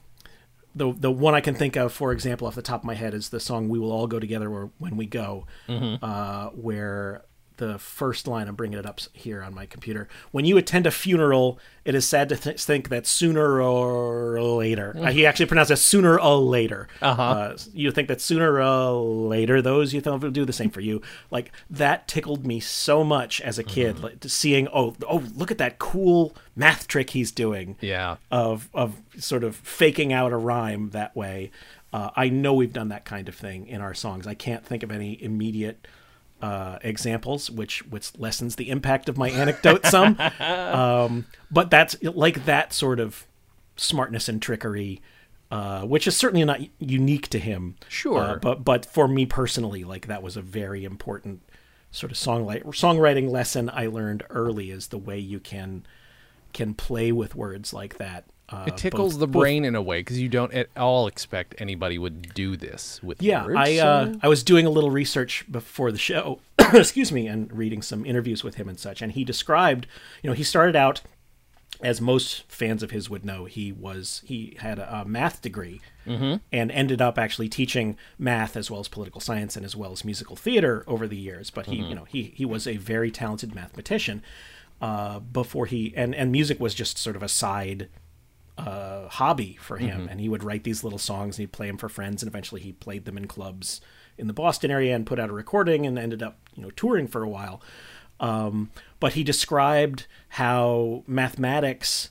[0.75, 3.15] the the one I can think of, for example, off the top of my head,
[3.15, 5.47] is the song "We Will All Go Together" or "When We Go,"
[6.03, 7.23] uh, where
[7.59, 8.49] the first line.
[8.49, 10.09] I'm bringing it up here on my computer.
[10.33, 14.95] When you attend a funeral, it is sad to th- think that sooner or later,
[14.99, 16.89] uh, he actually pronounced it sooner or later.
[17.03, 17.23] Uh-huh.
[17.23, 20.81] Uh, you think that sooner or later, those you think will do the same for
[20.81, 21.01] you.
[21.31, 25.59] Like that tickled me so much as a kid, like seeing oh oh look at
[25.59, 28.17] that cool math trick he's doing Yeah.
[28.31, 31.51] of of sort of faking out a rhyme that way.
[31.91, 34.27] Uh, I know we've done that kind of thing in our songs.
[34.27, 35.89] I can't think of any immediate
[36.41, 40.19] uh, examples, which which lessens the impact of my anecdote some.
[40.41, 43.27] um, but that's like that sort of
[43.77, 45.01] smartness and trickery,
[45.51, 47.77] uh, which is certainly not unique to him.
[47.89, 48.21] Sure.
[48.21, 51.43] Uh, but but for me personally, like that was a very important
[51.91, 55.87] sort of songwriting songwriting lesson I learned early is the way you can
[56.53, 58.25] can play with words like that.
[58.51, 61.07] Uh, It tickles both- the both- brain in a way because you don't at all
[61.07, 63.57] expect anybody would do this with Yeah, words.
[63.59, 66.41] I so- uh, I was doing a little research before the show,
[66.73, 69.87] excuse me, and reading some interviews with him and such, and he described,
[70.23, 71.03] you know, he started out
[71.83, 75.81] as most fans of his would know, he was he had a, a math degree
[76.07, 76.41] and
[76.73, 80.35] ended up actually teaching math as well as political science and as well as musical
[80.37, 81.51] theater over the years.
[81.51, 84.23] But he, you know, he he was a very talented mathematician.
[84.81, 87.89] Uh, before he and and music was just sort of a side
[88.59, 91.79] uh, hobby for him, and he would write these little songs and he'd play them
[91.79, 93.81] for friends, and eventually he played them in clubs
[94.19, 97.07] in the Boston area and put out a recording and ended up you know touring
[97.07, 97.63] for a while.
[98.21, 102.11] Um, but he described how mathematics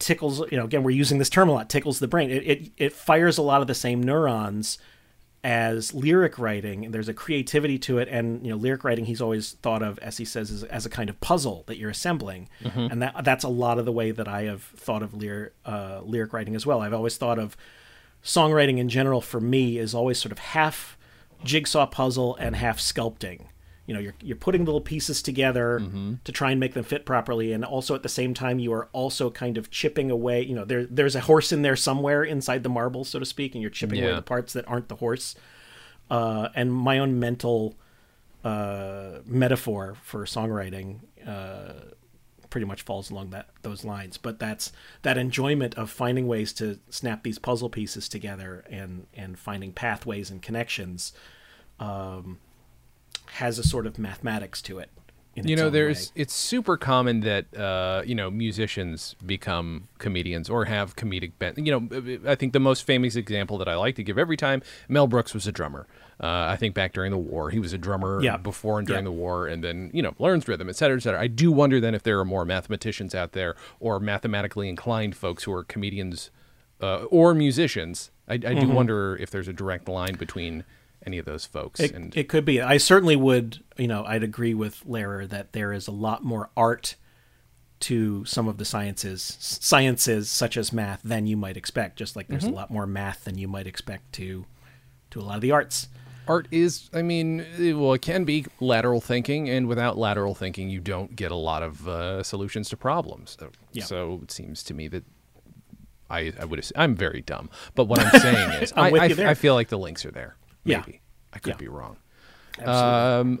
[0.00, 2.72] tickles you know again we're using this term a lot tickles the brain it, it
[2.76, 4.76] it fires a lot of the same neurons
[5.44, 8.08] as lyric writing and there's a creativity to it.
[8.08, 10.90] And you know lyric writing he's always thought of as he says as, as a
[10.90, 12.48] kind of puzzle that you're assembling.
[12.90, 16.00] And that that's a lot of the way that I have thought of lyric uh,
[16.04, 16.80] lyric writing as well.
[16.80, 17.56] I've always thought of
[18.24, 20.96] songwriting in general for me is always sort of half
[21.44, 23.46] jigsaw puzzle and half sculpting
[23.86, 25.78] you know you're you're putting little pieces together
[26.24, 27.52] to try and make them fit properly.
[27.52, 30.64] And also at the same time you are also kind of chipping away you know
[30.64, 33.70] there there's a horse in there somewhere inside the marble so to speak and you're
[33.70, 35.34] chipping away the parts that aren't the horse.
[36.10, 37.74] Uh, and my own mental
[38.44, 41.72] uh, metaphor for songwriting uh,
[42.50, 44.18] pretty much falls along that those lines.
[44.18, 49.38] But that's that enjoyment of finding ways to snap these puzzle pieces together and and
[49.38, 51.12] finding pathways and connections
[51.80, 52.38] um,
[53.40, 54.90] has a sort of mathematics to it.
[55.36, 56.22] in you know there's way.
[56.22, 61.72] it's super common that uh, you know musicians become comedians or have comedic bent you
[61.72, 61.82] know
[62.32, 65.32] i think the most famous example that i like to give every time mel brooks
[65.32, 65.86] was a drummer
[66.22, 68.36] uh, i think back during the war he was a drummer Yeah.
[68.36, 69.10] before and during Yeah.
[69.12, 71.80] the war and then you know learns rhythm et cetera et cetera i do wonder
[71.80, 76.30] then if there are more mathematicians out there or mathematically inclined folks who are comedians
[76.82, 78.74] uh, or musicians i, I do Mm-hmm.
[78.74, 80.64] wonder if there's a direct line between
[81.06, 82.60] any of those folks It, and it could be.
[82.60, 86.50] I certainly would, you know, I'd agree with Lehrer that there is a lot more
[86.56, 86.96] art
[87.80, 91.96] to some of the sciences, sciences such as math, than you might expect.
[91.98, 92.32] Just like Mm-hmm.
[92.34, 94.46] there's a lot more math than you might expect to
[95.10, 95.88] to a lot of the arts.
[96.28, 97.44] art is i mean
[97.78, 101.62] well it can be lateral thinking and without lateral thinking you don't get a lot
[101.62, 103.84] of uh, solutions to problems so, Yeah.
[103.84, 105.04] so it seems to me that
[106.08, 109.10] I, I would I'm very dumb, but what I'm saying is I'm I, I you
[109.12, 109.28] f- there.
[109.28, 110.36] I feel like the links are there.
[110.64, 110.78] Yeah.
[110.86, 111.00] Maybe
[111.32, 111.56] I could Yeah.
[111.56, 111.96] be wrong.
[112.58, 112.72] Absolutely.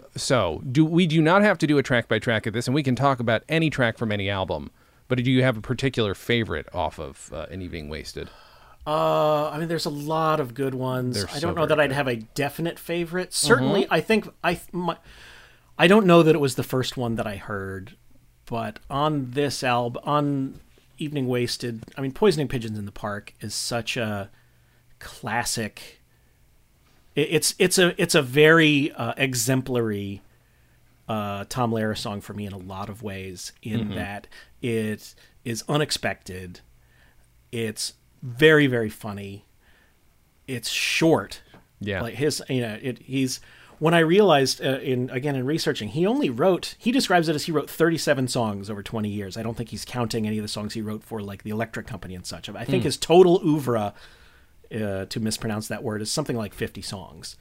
[0.16, 2.74] so do we do not have to do a track by track of this, and
[2.74, 4.70] we can talk about any track from any album.
[5.08, 8.30] But do you have a particular favorite off of uh, An Evening Wasted?
[8.86, 11.14] Uh, I mean, there's a lot of good ones.
[11.16, 11.94] They're I don't know very that I'd good.
[11.96, 13.32] have a definite favorite.
[13.34, 14.96] Certainly, I think I my,
[15.78, 17.96] I don't know that it was the first one that I heard,
[18.46, 20.60] but on this album, on
[20.98, 24.30] Evening Wasted, I mean, Poisoning Pigeons in the Park is such a
[24.98, 26.00] classic.
[27.14, 30.22] It- It's it's a it's a very uh, exemplary
[31.08, 33.52] uh, Tom Lehrer song for me in a lot of ways.
[33.62, 34.26] In that
[34.62, 36.60] it is unexpected,
[37.50, 39.44] it's very very funny,
[40.46, 41.42] it's short.
[41.80, 42.00] Yeah.
[42.02, 43.40] like his you know it he's
[43.80, 47.46] when I realized uh, in again in researching he only wrote he describes it as
[47.46, 49.36] he wrote 37 songs over 20 years.
[49.36, 51.88] I don't think he's counting any of the songs he wrote for like the Electric
[51.88, 52.48] Company and such.
[52.48, 53.92] I think his total oeuvre
[54.72, 57.36] uh, to mispronounce that word is something like 50 songs.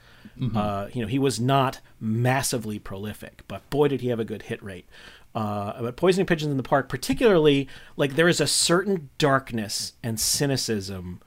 [0.55, 4.43] Uh, you know, he was not massively prolific, but boy, did he have a good
[4.43, 4.85] hit rate.
[5.33, 10.19] Uh, but Poisoning Pigeons in the Park, particularly, like there is a certain darkness and
[10.19, 11.21] cynicism,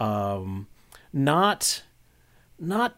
[0.00, 0.66] um,
[1.12, 1.82] not
[2.58, 2.96] not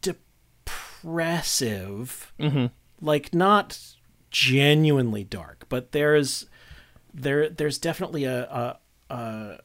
[0.00, 2.32] depressive,
[3.00, 3.78] like not
[4.30, 6.46] genuinely dark, but there's
[7.12, 8.78] there there's definitely a a,
[9.14, 9.58] a,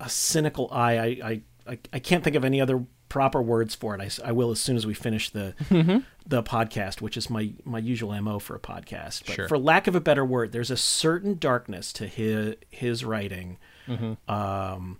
[0.00, 0.98] a cynical eye.
[0.98, 1.40] I, I
[1.72, 4.00] I I can't think of any other proper words for it.
[4.22, 5.98] I, I will as soon as we finish the Mm-hmm.
[6.26, 9.24] the podcast, which is my my usual mo for a podcast.
[9.26, 9.48] But Sure.
[9.48, 14.30] for lack of a better word, there's a certain darkness to his his writing Mm-hmm.
[14.32, 14.98] um,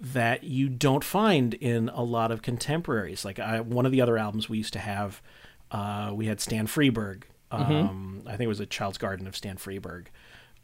[0.00, 3.24] that you don't find in a lot of contemporaries.
[3.24, 5.20] Like I, one of the other albums we used to have,
[5.70, 7.24] uh, we had Stan Freberg.
[7.52, 7.72] Mm-hmm.
[7.72, 10.06] Um, I think it was a Child's Garden of Stan Freberg.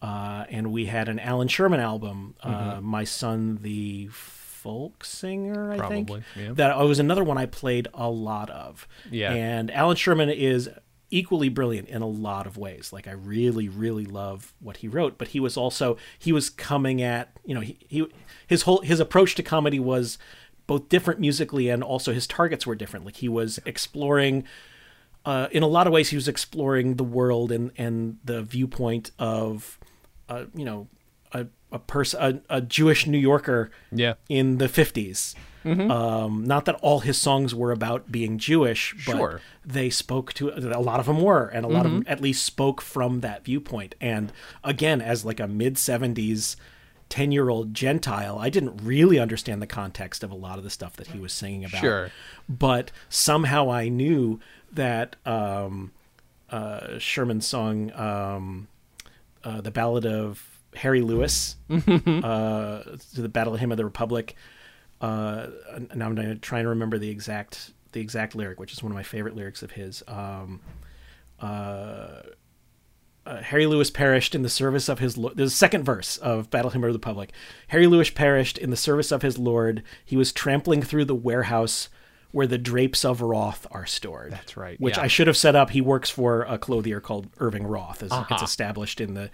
[0.01, 2.71] Uh, and we had an Allan Sherman album, Mm-hmm.
[2.79, 6.09] uh, My Son the Folk Singer, I think.
[6.09, 6.53] Probably, yeah.
[6.53, 8.87] That was another one I played a lot of.
[9.11, 9.33] Yeah.
[9.33, 10.69] And Allan Sherman is
[11.11, 12.93] equally brilliant in a lot of ways.
[12.93, 17.01] Like I really, really love what he wrote, but he was also he was coming
[17.03, 18.07] at you know he, he
[18.47, 20.19] his whole his approach to comedy was
[20.67, 23.07] both different musically and also his targets were different.
[23.07, 24.45] Like he was exploring
[25.25, 29.11] uh, in a lot of ways, he was exploring the world and, and the viewpoint
[29.19, 29.79] of,
[30.29, 30.89] uh, you know,
[31.33, 34.15] a a person, a, a Jewish New Yorker Yeah.
[34.31, 35.35] in the 50s.
[35.67, 35.91] Mm-hmm.
[35.91, 39.29] Um, not that all his songs were about being Jewish, but Sure.
[39.29, 39.71] Mm-hmm.
[39.73, 42.47] they spoke to a lot of them were, and a lot of them at least
[42.47, 43.95] spoke from that viewpoint.
[44.01, 44.33] And
[44.65, 46.57] again, as like a mid 70s
[47.11, 50.71] 10 year old Gentile, I didn't really understand the context of a lot of the
[50.71, 52.11] stuff that he was singing about Sure.
[52.49, 54.41] but somehow I knew
[54.73, 55.93] that um,
[56.51, 58.69] uh, Sherman's song, um,
[59.45, 60.43] uh, the Ballad of
[60.75, 64.37] Harry Lewis, uh, to the Battle Hymn of the Republic.
[65.01, 65.49] Uh,
[65.95, 68.97] now I'm gonna try and remember the exact the exact lyric, which is one of
[68.97, 70.03] my favorite lyrics of his.
[70.07, 70.61] Um,
[71.41, 72.23] uh,
[73.29, 75.37] uh, Harry Lewis perished in the service of his Lord.
[75.37, 77.31] There's a second verse of Battle Hymn of the Republic.
[77.69, 79.83] Harry Lewis perished in the service of his Lord.
[80.05, 81.91] He was trampling through the warehouse
[82.33, 84.33] where the drapes of Roth are stored.
[84.33, 85.05] That's right, Which yeah.
[85.05, 85.71] I should have set up.
[85.71, 88.03] He works for a clothier called Irving Roth.
[88.03, 88.35] As Uh-huh.
[88.35, 89.31] It's established in the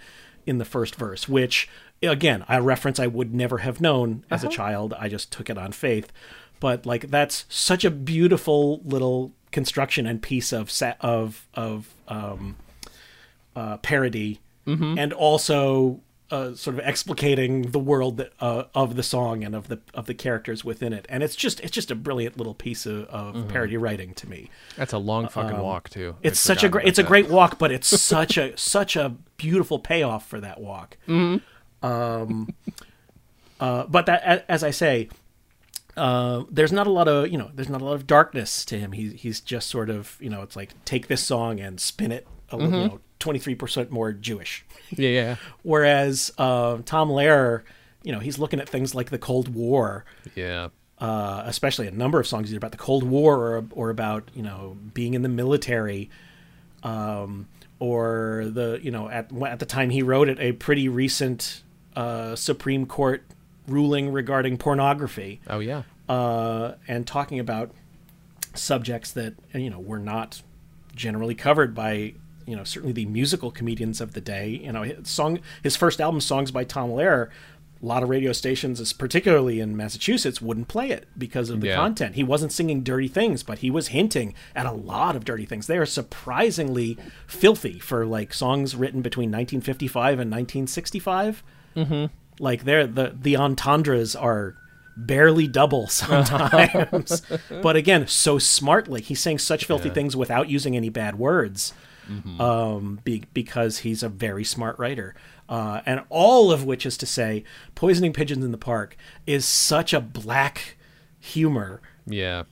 [0.47, 1.29] in the first verse.
[1.29, 1.69] Which
[2.03, 4.51] again, a reference I would never have known as Uh-huh.
[4.53, 4.95] a child.
[4.99, 6.13] I just took it on faith.
[6.61, 12.57] But like that's such a beautiful little construction and piece of sa- of of um,
[13.57, 14.99] uh, parody Mm-hmm.
[14.99, 19.69] and also uh, sort of explicating the world that, uh, of the song and of
[19.69, 21.07] the of the characters within it.
[21.09, 23.49] And it's just it's just a brilliant little piece of, of Mm-hmm.
[23.49, 24.51] parody writing to me.
[24.77, 26.11] That's a long fucking walk too.
[26.11, 28.97] Um, It's I such a great it's a great walk, but it's such a such
[28.97, 30.97] a beautiful payoff for that walk.
[31.07, 31.87] Mm-hmm.
[31.87, 32.55] Um,
[33.61, 35.09] uh, but that as I say,
[35.97, 38.79] uh, there's not a lot of you know there's not a lot of darkness to
[38.79, 38.93] him.
[38.93, 42.27] He's he's just sort of you know it's like take this song and spin it
[42.51, 42.83] a little Mm-hmm.
[42.83, 44.65] you know twenty three percent more Jewish.
[44.97, 45.37] Yeah, yeah.
[45.63, 47.63] Whereas uh, Tom Lehrer,
[48.05, 50.05] you know, he's looking at things like the Cold War,
[50.37, 50.69] Yeah.
[50.99, 54.43] uh, especially a number of songs either about the Cold War or or about you
[54.43, 56.11] know being in the military,
[56.83, 57.49] um,
[57.81, 61.63] or the you know at at the time he wrote it a pretty recent
[61.97, 63.25] uh, Supreme Court
[63.67, 65.83] ruling regarding pornography, Oh yeah.
[66.09, 67.73] uh, and talking about
[68.55, 70.43] subjects that you know were not
[70.95, 72.15] generally covered by
[72.47, 74.49] you know certainly the musical comedians of the day.
[74.49, 77.29] You know, his song his first album, songs by Tom Lehrer.
[77.83, 81.77] A lot of radio stations, particularly in Massachusetts, wouldn't play it because of the Yeah.
[81.77, 82.15] content.
[82.15, 85.67] He wasn't singing dirty things, but he was hinting at a lot of dirty things.
[85.67, 91.43] They are surprisingly filthy for like songs written between 1955 and 1965
[91.77, 92.07] mm-hmm.
[92.39, 94.55] like they're the the entendres are
[94.97, 95.87] barely double
[96.35, 97.21] sometimes
[97.63, 99.95] but again so smartly he's saying such filthy Yeah.
[99.95, 101.75] things without using any bad words
[102.41, 105.15] um be, because he's a very smart writer
[105.49, 109.93] uh, and all of which is to say poisoning pigeons in the park is such
[109.93, 110.77] a black
[111.21, 112.45] humor Yeah.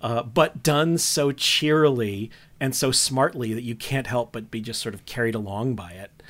[0.00, 4.80] uh, but done so cheerily and so smartly that you can't help but be just
[4.80, 6.22] sort of carried along by it.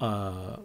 [0.00, 0.56] Uh,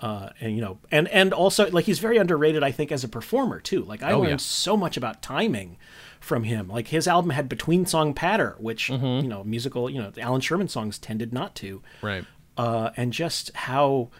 [0.00, 3.08] uh, and you know, and and also like he's very underrated, I think, as a
[3.08, 3.84] performer too.
[3.84, 4.36] Like I Oh, learned yeah.
[4.38, 5.76] so much about timing
[6.22, 6.68] from him.
[6.68, 9.24] Like his album had between song patter, which Mm-hmm.
[9.24, 12.24] you know, musical, you know, Allan Sherman songs tended not to Right.
[12.56, 14.10] uh, and just how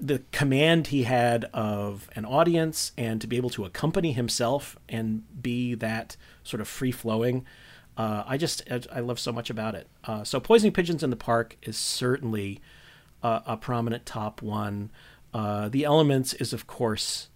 [0.00, 5.22] the command he had of an audience and to be able to accompany himself and
[5.40, 7.44] be that sort of free flowing.
[7.96, 9.86] Uh, I just I, I love so much about it.
[10.04, 12.60] Uh, so poisoning pigeons in the park is certainly
[13.22, 14.90] uh, a prominent top one.
[15.32, 17.28] Uh, the elements is of course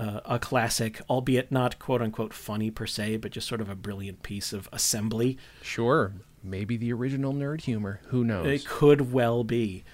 [0.00, 3.74] uh, a classic, albeit not quote unquote funny per se, but just sort of a
[3.74, 5.36] brilliant piece of assembly.
[5.60, 6.14] Sure.
[6.42, 8.00] Maybe the original nerd humor.
[8.06, 8.46] Who knows?
[8.46, 9.84] It could well be.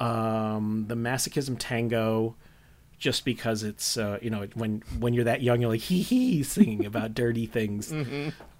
[0.00, 2.34] Um, the masochism tango,
[2.98, 6.42] just because it's uh, you know when when you're that young, you're like hee hee
[6.42, 7.92] singing about dirty things,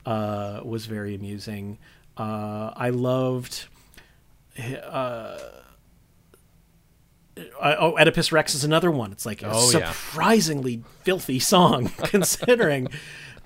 [0.06, 1.78] uh, was very amusing.
[2.16, 3.64] Uh, I loved.
[4.56, 5.38] Uh,
[7.60, 9.12] oh, Oedipus Rex is another one.
[9.12, 9.90] It's like a Oh, yeah.
[9.92, 12.88] surprisingly filthy song, considering.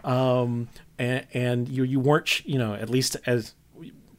[0.05, 0.69] um,
[0.99, 3.55] and, and you you weren't you know at least as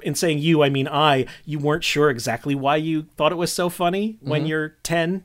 [0.02, 3.52] in saying you I mean I you weren't sure exactly why you thought it was
[3.52, 5.24] so funny when you're ten.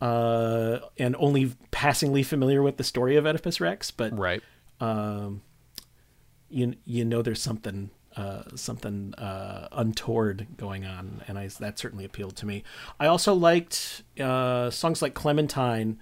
[0.00, 4.42] Uh, and only passingly familiar with the story of Oedipus Rex, but Right.
[6.50, 12.04] you you know there's something uh, something uh, untoward going on, and I, that certainly
[12.04, 12.62] appealed to me.
[13.00, 15.98] I also liked uh, songs like Clementine,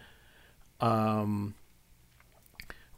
[0.81, 1.55] um,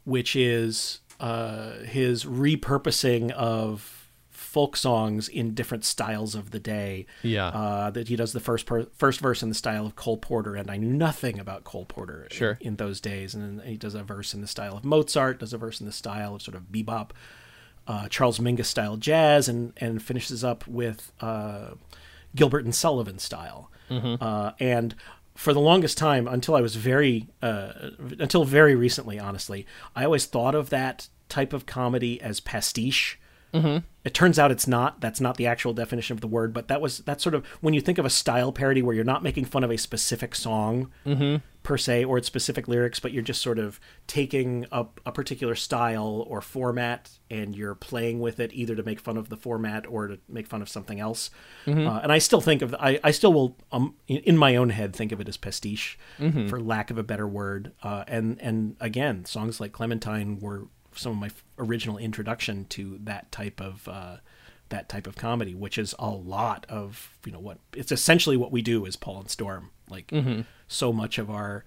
[0.03, 3.99] which is uh, his repurposing of
[4.29, 7.05] folk songs in different styles of the day.
[7.23, 7.47] Yeah.
[7.47, 10.55] uh, that he does the first per- first verse in the style of Cole Porter,
[10.55, 12.57] and I knew nothing about Cole Porter in- Sure.
[12.61, 13.33] in, those days.
[13.33, 15.85] And then he does a verse in the style of Mozart, does a verse in
[15.87, 17.11] the style of sort of bebop
[17.87, 21.71] uh, Charles Mingus style jazz, and and finishes up with uh,
[22.35, 23.69] Gilbert and Sullivan style.
[24.21, 24.95] Uh, and
[25.35, 27.73] for the longest time, until I was very uh,
[28.19, 29.65] until very recently, honestly,
[29.95, 33.19] I always thought of that type of comedy as pastiche.
[34.03, 34.99] It turns out it's not.
[34.99, 37.73] That's not the actual definition of the word, but that was that sort of when
[37.75, 40.91] you think of a style parody where you're not making fun of a specific song
[41.63, 45.55] per se or its specific lyrics, but you're just sort of taking a, a particular
[45.55, 49.87] style or format and you're playing with it either to make fun of the format
[49.87, 51.29] or to make fun of something else.
[51.87, 54.93] Uh, and I still think of I, I still will um, in, my own head
[54.93, 55.97] think of it as pastiche
[56.49, 57.71] for lack of a better word.
[57.81, 62.99] Uh, and and again, songs like Clementine were some of my f- original introduction to
[63.03, 64.17] that type of uh,
[64.69, 68.51] that type of comedy, which is a lot of you know what it's essentially what
[68.51, 69.71] we do is Paul and Storm.
[69.89, 70.11] Like
[70.73, 71.63] so much of our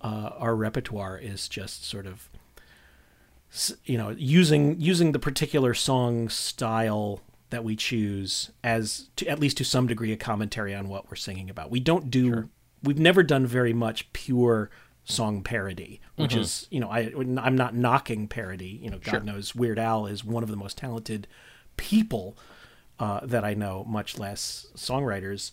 [0.00, 2.28] uh, our repertoire is just sort of
[3.84, 7.20] you know using using the particular song style
[7.50, 11.14] that we choose as to, at least to some degree a commentary on what we're
[11.14, 11.70] singing about.
[11.70, 12.50] We don't do
[12.82, 14.70] we've never done very much pure
[15.04, 18.80] song parody, which is you know I I'm not knocking parody.
[18.82, 21.26] You know, God knows Weird Al is one of the most talented
[21.76, 22.36] people
[22.98, 25.52] uh, that I know, much less songwriters.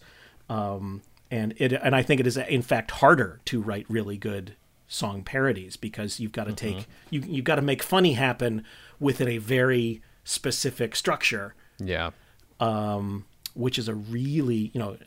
[0.49, 1.01] Um,
[1.31, 4.55] and it and I think it is in fact harder to write really good
[4.87, 8.63] song parodies because you've got to take you you've got to make funny happen
[8.99, 12.11] within a very specific structure Yeah.
[12.59, 14.97] um, which is a really you know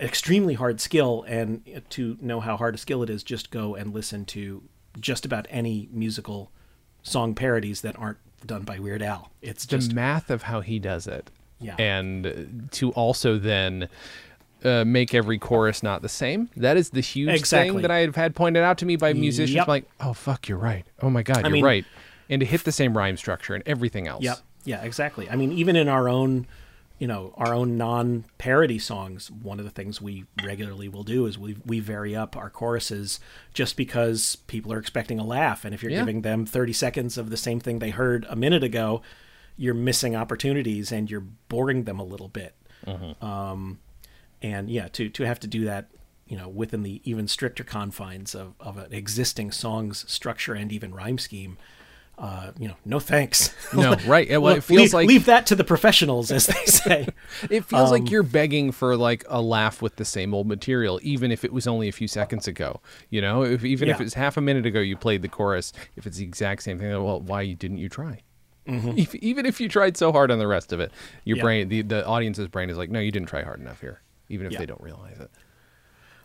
[0.00, 3.92] extremely hard skill and to know how hard a skill it is just go and
[3.94, 4.62] listen to
[5.00, 6.52] just about any musical
[7.02, 10.78] song parodies that aren't done by Weird Al it's the just math of how he
[10.78, 11.30] does it.
[11.60, 11.76] Yeah.
[11.78, 13.88] And to also then
[14.64, 16.48] uh, make every chorus not the same.
[16.56, 17.70] That is the huge Exactly.
[17.70, 19.54] thing that I have had pointed out to me by musicians.
[19.56, 19.68] Yep.
[19.68, 20.84] Like, oh fuck, you're right.
[21.00, 21.84] Oh my god, you're mean- right.
[22.30, 24.22] And to hit the same rhyme structure and everything else.
[24.22, 24.38] Yep.
[24.64, 25.28] Yeah, exactly.
[25.28, 26.46] I mean, even in our own,
[26.98, 31.36] you know, our own non-parody songs, one of the things we regularly will do is
[31.36, 33.18] we we vary up our choruses
[33.52, 35.98] just because people are expecting a laugh, and if you're Yeah.
[35.98, 39.02] giving them 30 seconds of the same thing they heard a minute ago,
[39.56, 42.54] you're missing opportunities and you're boring them a little bit.
[43.20, 43.78] Um,
[44.42, 45.88] and yeah, to to have to do that.
[46.26, 50.94] You know, within the even stricter confines of, of an existing song's structure and even
[50.94, 51.58] rhyme scheme,
[52.16, 53.54] uh, you know, no thanks.
[53.74, 54.30] No, right.
[54.30, 57.08] Well, it Leave- feels like leave that to the professionals, as they say.
[57.50, 61.00] it feels Um, like you're begging for like a laugh with the same old material,
[61.02, 62.80] even if it was only a few seconds ago.
[63.10, 64.06] You know, if even if Yeah.
[64.06, 66.88] it's half a minute ago you played the chorus, if it's the exact same thing,
[67.04, 68.22] well, why didn't you try?
[68.64, 70.92] If, even if you tried so hard on the rest of it,
[71.24, 71.38] your Mm-hmm.
[71.38, 71.42] Yeah.
[71.42, 74.00] brain, the, the audience's brain is like, no, you didn't try hard enough here,
[74.32, 74.58] even if Yeah.
[74.60, 75.30] they don't realize it.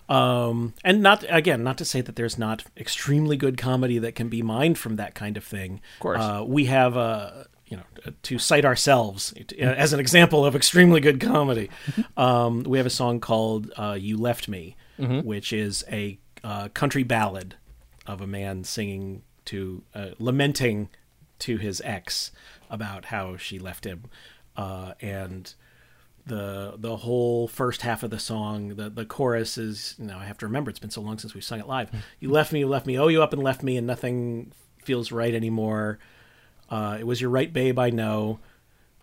[0.10, 4.30] um, and not again, not to say that there's not extremely good comedy that can
[4.30, 5.82] be mined from that kind of thing.
[5.95, 6.22] Of course.
[6.22, 7.84] uh, we have uh, you know
[8.24, 11.70] to cite ourselves uh, as an example of extremely good comedy.
[12.18, 17.03] um, we have a song called uh, "You Left Me," which is a uh, country
[17.03, 17.55] ballad
[18.05, 20.88] of a man singing to uh, lamenting
[21.39, 22.32] to his ex
[22.70, 24.05] about how she left him,
[24.55, 25.53] uh, and
[26.28, 30.25] the the whole first half of the song the the chorus is you know I
[30.25, 31.89] have to remember it's been so long since we've sung it live.
[32.19, 34.51] You left me you left me oh you up and left me and nothing
[34.84, 35.99] feels right anymore.
[36.69, 38.39] Uh, it was your right babe I know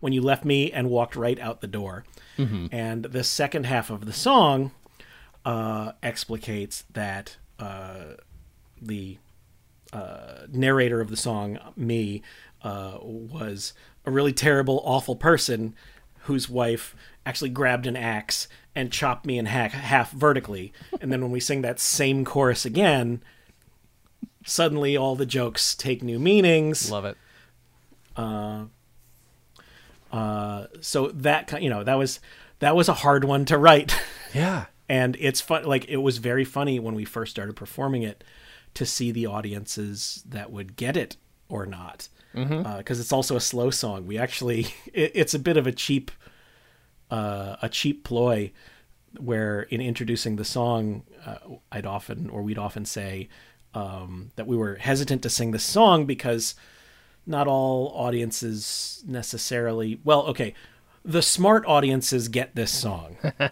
[0.01, 2.05] when you left me and walked right out the door.
[2.73, 4.73] And the second half of the song
[5.45, 8.15] uh, explicates that uh,
[8.83, 9.19] the
[9.93, 12.23] uh, narrator of the song, me,
[12.63, 13.73] uh, was
[14.05, 15.75] a really terrible, awful person
[16.23, 16.97] whose wife
[17.27, 20.73] actually grabbed an axe and chopped me in half, half vertically.
[21.01, 23.23] And then when we sing that same chorus again,
[24.45, 26.91] suddenly all the jokes take new meanings.
[26.91, 27.17] Love it.
[28.17, 28.65] Uh,
[30.13, 32.21] uh, so that you know that was
[32.61, 33.97] that was a hard one to write.
[34.35, 34.65] Yeah.
[34.89, 38.25] and it's fun like it was very funny when we first started performing it
[38.75, 41.17] to see the audiences that would get it
[41.49, 42.67] or not mm-hmm.
[42.67, 44.07] uh, because it's also a slow song.
[44.07, 46.11] We actually it, it's a bit of a cheap
[47.17, 48.51] uh, a cheap ploy
[49.19, 51.37] where in introducing the song, uh,
[51.71, 53.29] I'd often or we'd often say
[53.75, 56.55] um, that we were hesitant to sing the song because
[57.27, 60.01] not all audiences necessarily.
[60.05, 60.55] Well, okay,
[61.05, 63.17] the smart audiences get this song.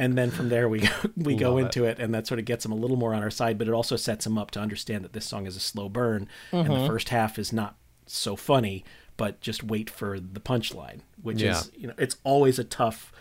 [0.00, 1.62] And then from there we we go Love it.
[1.64, 1.98] into it.
[1.98, 3.58] and that sort of gets them a little more on our side.
[3.58, 6.28] But it also sets them up to understand that this song is a slow burn,
[6.52, 6.82] and Mm-hmm.
[6.82, 8.84] the first half is not so funny.
[9.18, 11.58] But just wait for the punchline, which Yeah.
[11.58, 13.12] is you know it's always a tough,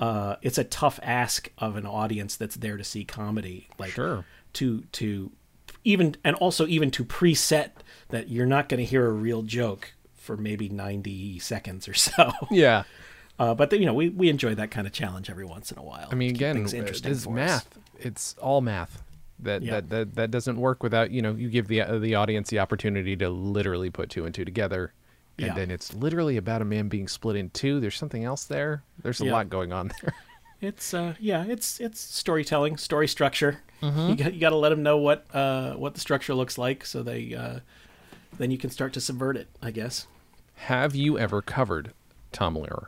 [0.00, 3.68] uh, it's a tough ask of an audience that's there to see comedy.
[3.78, 4.24] Like Sure.
[4.54, 5.30] to to
[5.84, 7.70] even and also even to preset
[8.08, 12.32] that you're not going to hear a real joke for maybe 90 seconds or so.
[12.50, 12.84] Yeah.
[13.38, 15.82] Uh, but you know, we, we enjoy that kind of challenge every once in a
[15.82, 16.08] while.
[16.10, 17.28] I mean, again, this is us.
[17.28, 17.78] math.
[17.98, 19.02] It's all math.
[19.40, 19.72] That, Yeah.
[19.80, 23.14] that that that doesn't work without you know you give the the audience the opportunity
[23.16, 24.92] to literally put two and two together,
[25.38, 25.54] and Yeah.
[25.54, 27.80] then it's literally about a man being split in two.
[27.80, 28.82] There's something else there.
[29.02, 29.32] There's a Yeah.
[29.32, 30.14] lot going on there.
[30.60, 33.60] It's uh, yeah, it's it's storytelling, story structure.
[33.82, 34.08] Mm-hmm.
[34.08, 36.86] You got you got to let them know what uh what the structure looks like,
[36.86, 37.58] so they uh,
[38.38, 39.48] then you can start to subvert it.
[39.60, 40.06] I guess.
[40.54, 41.92] Have you ever covered
[42.32, 42.86] Tom Lehrer?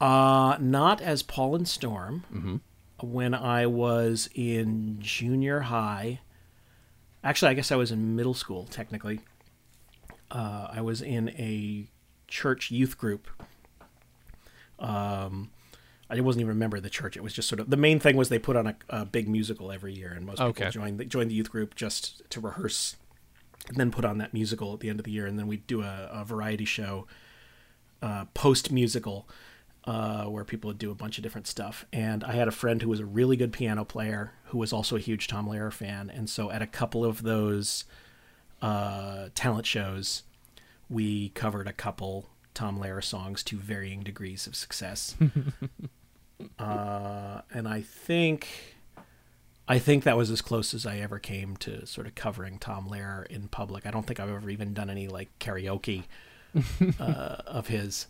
[0.00, 2.22] Uh, not as Paul and Storm.
[2.32, 2.56] Mm-hmm.
[3.04, 6.20] When I was in junior high,
[7.24, 8.66] actually, I guess I was in middle school.
[8.70, 9.20] Technically,
[10.32, 11.86] uh, I was in a
[12.26, 13.28] church youth group.
[14.78, 15.50] Um,
[16.10, 17.16] I wasn't even remember the church.
[17.16, 19.28] It was just sort of the main thing was they put on a, a big
[19.28, 20.70] musical every year, and most people Okay.
[20.70, 22.96] joined the, joined the youth group just to rehearse,
[23.68, 25.66] and then put on that musical at the end of the year, and then we'd
[25.66, 27.06] do a, a variety show
[28.02, 29.28] uh, post musical
[29.84, 31.86] uh, where people would do a bunch of different stuff.
[31.92, 34.96] And I had a friend who was a really good piano player who was also
[34.96, 36.10] a huge Tom Lehrer fan.
[36.10, 37.84] And so at a couple of those
[38.62, 40.22] uh, talent shows,
[40.88, 45.16] we covered a couple Tom Lehrer songs to varying degrees of success.
[46.58, 48.48] uh, and I think.
[49.68, 52.88] I think that was as close as I ever came to sort of covering Tom
[52.90, 53.86] Lehrer in public.
[53.86, 56.04] I don't think I've ever even done any like karaoke
[57.00, 58.06] uh, of his.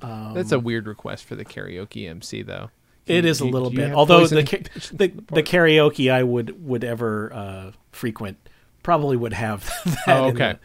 [0.00, 2.70] That's a weird request for the karaoke MC, though.
[3.06, 3.92] It Do is a little you bit.
[3.92, 4.88] Although the, pitch?
[4.92, 8.38] the the karaoke I would would ever uh, frequent
[8.82, 9.64] probably would have
[10.06, 10.58] that Oh, in, okay.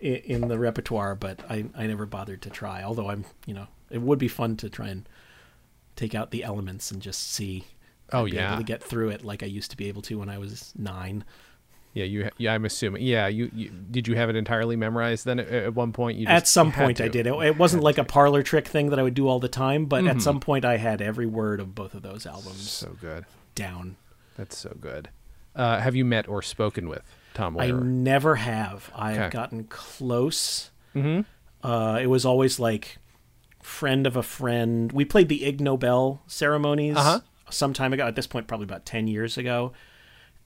[0.00, 2.82] the, in the repertoire, but I I never bothered to try.
[2.82, 5.08] Although I'm you know it would be fun to try and
[5.96, 7.64] take out the elements and just see.
[8.12, 8.48] Oh, I'd be yeah.
[8.52, 10.72] able to get through it like I used to be able to when I was
[10.76, 11.24] nine.
[11.92, 12.30] Yeah, you.
[12.36, 13.02] Yeah, I'm assuming.
[13.02, 13.50] Yeah, you.
[13.54, 15.40] you did you have it entirely memorized then?
[15.40, 17.26] At, at one point, you just At some had point, I did.
[17.26, 19.86] It, it wasn't like a parlor trick thing that I would do all the time,
[19.86, 20.08] but Mm-hmm.
[20.18, 23.24] at some point, I had every word of both of those albums So good.
[23.54, 23.96] down.
[24.36, 25.08] That's so good.
[25.54, 27.02] Uh, have you met or spoken with
[27.36, 28.90] Tom I never have.
[28.94, 29.30] I've Okay.
[29.30, 30.70] gotten close.
[30.94, 31.20] Mm-hmm.
[31.66, 32.98] Uh, it was always like
[33.62, 34.90] friend of a friend.
[34.92, 37.20] We played the Ig Nobel ceremonies Uh-huh.
[37.50, 38.06] some time ago.
[38.06, 39.72] At this point, probably about ten years ago,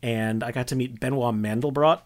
[0.03, 2.01] and I got to meet Benoit Mandelbrot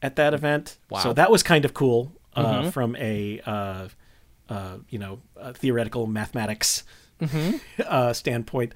[0.00, 0.78] at that event.
[0.90, 1.00] Wow.
[1.00, 3.88] So that was kind of cool uh, from a uh,
[4.48, 5.20] uh, you know
[5.54, 6.82] theoretical mathematics
[7.86, 8.74] uh, standpoint.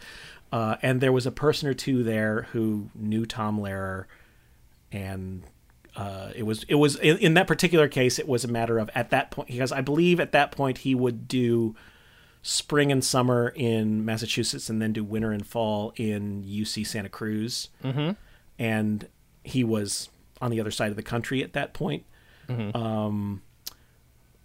[0.53, 4.05] Uh, and there was a person or two there who knew Tom Lehrer,
[4.97, 5.43] and
[5.95, 8.91] uh, it was it was in, in that particular case it was a matter of
[8.95, 11.75] at that point because I believe at that point he would do
[12.43, 17.69] spring and summer in Massachusetts and then do winter and fall in UC Santa Cruz,
[17.83, 18.13] mm-hmm.
[18.59, 19.09] and
[19.45, 20.09] he was
[20.41, 22.05] on the other side of the country at that point.
[22.75, 23.43] Um,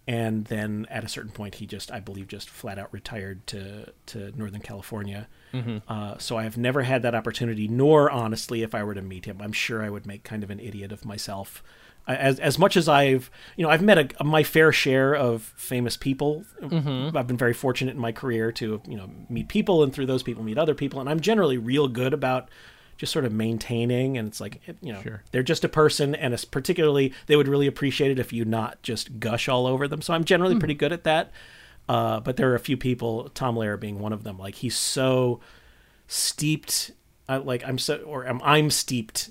[0.06, 3.92] and then at a certain point, he just, I believe, just flat out retired to
[4.06, 5.28] to Northern California.
[5.86, 7.68] Uh, so I have never had that opportunity.
[7.68, 10.50] Nor, honestly, if I were to meet him, I'm sure I would make kind of
[10.50, 11.62] an idiot of myself.
[12.08, 15.96] As as much as I've, you know, I've met a, my fair share of famous
[15.96, 16.44] people.
[17.14, 20.24] I've been very fortunate in my career to, you know, meet people, and through those
[20.24, 20.98] people, meet other people.
[21.00, 22.48] And I'm generally real good about
[23.02, 24.16] just sort of maintaining.
[24.16, 25.24] And it's like, you know, Sure.
[25.32, 28.80] they're just a person, and it's particularly they would really appreciate it if you not
[28.84, 30.00] just gush all over them.
[30.00, 31.32] So I'm generally pretty good at that.
[31.88, 34.38] Uh, but there are a few people, Tom Lehrer being one of them.
[34.38, 35.40] Like he's so
[36.06, 36.92] steeped,
[37.28, 39.30] uh, like I'm so, or I'm, I'm steeped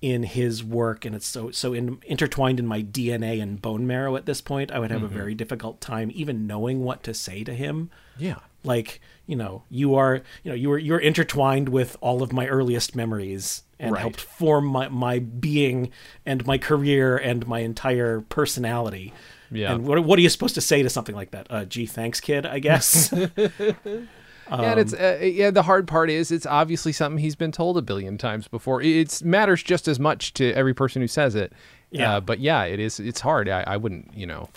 [0.00, 4.16] in his work, and it's so so in, intertwined in my DNA and bone marrow.
[4.16, 7.44] At this point, I would have a very difficult time even knowing what to say
[7.44, 8.38] to him Yeah.
[8.64, 12.46] Like you know you are you know you are you're intertwined with all of my
[12.46, 14.00] earliest memories and Right.
[14.00, 15.90] helped form my, my being
[16.24, 19.12] and my career and my entire personality
[19.50, 19.72] Yeah.
[19.72, 22.20] and what, what are you supposed to say to something like that uh gee thanks
[22.20, 23.12] kid i guess
[24.50, 25.50] yeah, and it's uh, yeah.
[25.50, 28.82] The hard part is it's obviously something he's been told a billion times before.
[28.82, 31.52] It matters just as much to every person who says it
[31.90, 32.16] Yeah.
[32.16, 33.00] Uh, but yeah, it is.
[33.00, 33.48] It's hard.
[33.48, 34.12] I, I wouldn't.
[34.14, 34.48] You know,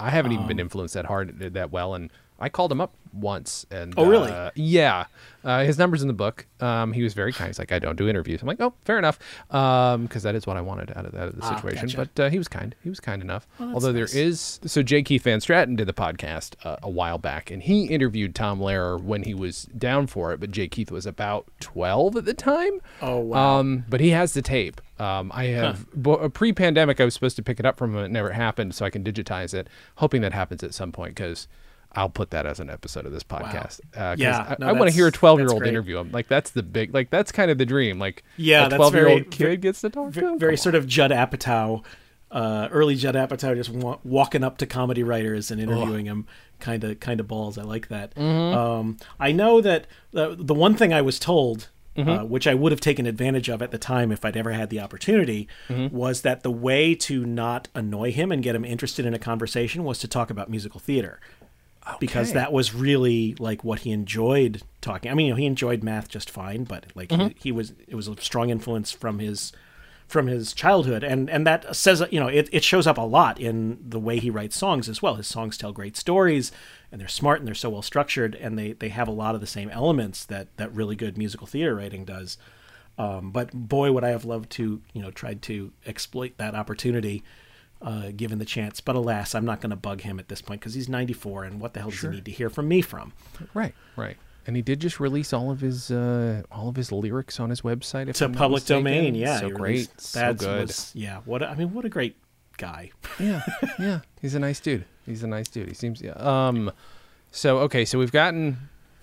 [0.00, 2.94] I haven't even Um, been influenced that hard that well, and I called him up
[3.20, 3.66] once.
[3.70, 4.30] And Oh, really?
[4.30, 5.06] uh, yeah,
[5.44, 6.46] uh, his number's in the book.
[6.60, 7.48] Um, he was very kind.
[7.48, 8.42] He's like, I don't do interviews.
[8.42, 11.36] I'm like, oh, fair enough, because that is what I wanted out of that of
[11.36, 11.86] the Ah, situation.
[11.88, 12.08] gotcha.
[12.14, 12.74] But uh, he was kind.
[12.82, 13.46] He was kind enough.
[13.58, 14.12] that's Although nice.
[14.12, 15.02] there is so J.
[15.02, 19.00] Keith Van Straaten did the podcast uh, a while back, and he interviewed Tom Lehrer
[19.00, 20.40] when he was down for it.
[20.40, 20.68] But J.
[20.68, 22.80] Keith was about 12 at the time.
[23.00, 23.58] Oh, wow.
[23.60, 24.80] Um, but he has the tape.
[24.98, 27.00] Um, I have bo- pre-pandemic.
[27.00, 28.04] I was supposed to pick it up from him.
[28.04, 29.68] It never happened, so I can digitize it.
[29.96, 31.46] Hoping that happens at some point because
[31.92, 33.80] I'll put that as an episode of this podcast.
[33.94, 36.10] Uh, 'cause Yeah, I, no, I want to hear a twelve-year-old interview him.
[36.12, 36.92] Like that's the big.
[36.94, 37.98] Like that's kind of the dream.
[37.98, 40.38] Like Yeah, a twelve-year-old kid gets to talk to him.
[40.38, 41.82] very sort of Judd Apatow,
[42.30, 46.26] uh, early Judd Apatow, just wa- walking up to comedy writers and interviewing them,
[46.60, 47.56] kind of kind of balls.
[47.56, 48.14] I like that.
[48.14, 48.56] Mm-hmm.
[48.58, 51.68] Um, I know that the the one thing I was told.
[51.96, 52.08] Mm-hmm.
[52.10, 54.70] Uh, which I would have taken advantage of at the time if I'd ever had
[54.70, 55.96] the opportunity, Mm-hmm.
[55.96, 59.82] was that the way to not annoy him and get him interested in a conversation
[59.82, 61.18] was to talk about musical theater
[62.00, 65.10] because that was really like what he enjoyed talking.
[65.10, 67.28] I mean, you know, he enjoyed math just fine, but like Mm-hmm.
[67.28, 69.52] he, he was it was a strong influence from his
[70.06, 73.38] from his childhood, and and that says you know it, it shows up a lot
[73.40, 75.16] in the way he writes songs as well.
[75.16, 76.50] His songs tell great stories,
[76.90, 79.40] and they're smart and they're so well structured, and they they have a lot of
[79.40, 82.38] the same elements that that really good musical theater writing does.
[82.96, 87.22] Um, but boy, would I have loved to you know tried to exploit that opportunity.
[87.80, 90.60] Uh, given the chance, but alas, I'm not going to bug him at this point
[90.60, 93.12] because he's 94, and what the hell does he need to hear from me from?
[93.54, 94.16] Right, right.
[94.48, 97.60] And he did just release all of his uh, all of his lyrics on his
[97.60, 98.08] website.
[98.08, 99.14] If to I'm public domain.
[99.14, 100.66] Yeah, so great, so good.
[100.68, 102.16] was- yeah, what a, I mean, what a great
[102.56, 102.90] guy.
[103.20, 103.42] yeah,
[103.78, 104.00] yeah.
[104.20, 104.84] He's a nice dude.
[105.06, 105.68] He's a nice dude.
[105.68, 106.00] He seems.
[106.02, 106.14] Yeah.
[106.14, 106.72] Um.
[107.30, 108.56] So okay, so we've gotten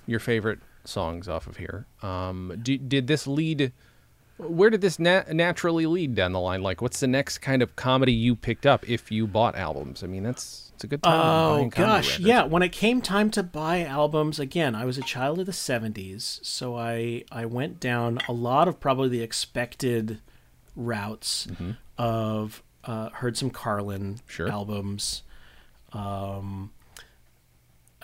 [0.05, 1.85] your favorite songs off of here.
[2.01, 2.59] Um.
[2.61, 3.71] Do, did this lead?
[4.37, 6.61] Where did this nat- naturally lead down the line?
[6.61, 10.03] Like, what's the next kind of comedy you picked up if you bought albums?
[10.03, 11.13] I mean, that's it's a good time.
[11.21, 12.43] Oh gosh, yeah.
[12.43, 16.43] When it came time to buy albums again, I was a child of the '70s,
[16.45, 20.19] so I I went down a lot of probably the expected
[20.75, 21.47] routes
[21.97, 24.49] of uh, heard some Carlin Sure.
[24.49, 25.23] albums.
[25.93, 26.71] Um,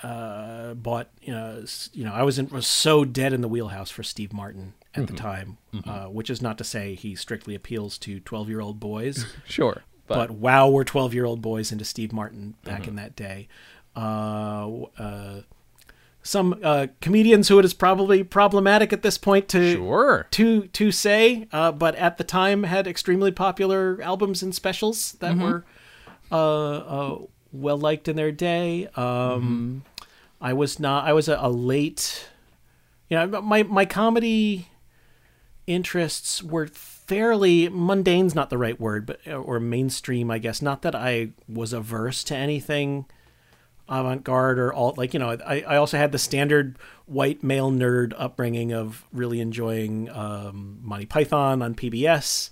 [0.01, 1.63] uh, bought you know
[1.93, 5.07] you know I was in, was so dead in the wheelhouse for Steve Martin at
[5.07, 8.79] the time, uh, which is not to say he strictly appeals to twelve year old
[8.79, 9.25] boys.
[9.47, 12.89] Sure, but, but, wow, we're 12 year old boys into Steve Martin back Mm-hmm.
[12.89, 13.47] in that day.
[13.95, 15.41] Uh, uh,
[16.23, 20.27] some uh, comedians who it is probably problematic at this point to sure.
[20.31, 25.31] to to say, uh, but at the time had extremely popular albums and specials that
[25.33, 25.41] Mm-hmm.
[25.43, 25.65] were
[26.31, 26.35] uh,
[26.77, 27.19] uh,
[27.51, 28.87] well liked in their day.
[28.95, 29.77] Um, Mm-hmm.
[30.43, 31.05] I was not.
[31.05, 32.27] I was a, a late.
[33.09, 34.67] You know, my my comedy
[35.73, 40.61] interests were fairly mundane's not the right word, but or mainstream, I guess.
[40.61, 43.05] Not that I was averse to anything
[43.89, 48.13] avant-garde or alt like you know I, I also had the standard white male nerd
[48.15, 52.51] upbringing of really enjoying um, Monty Python on PBS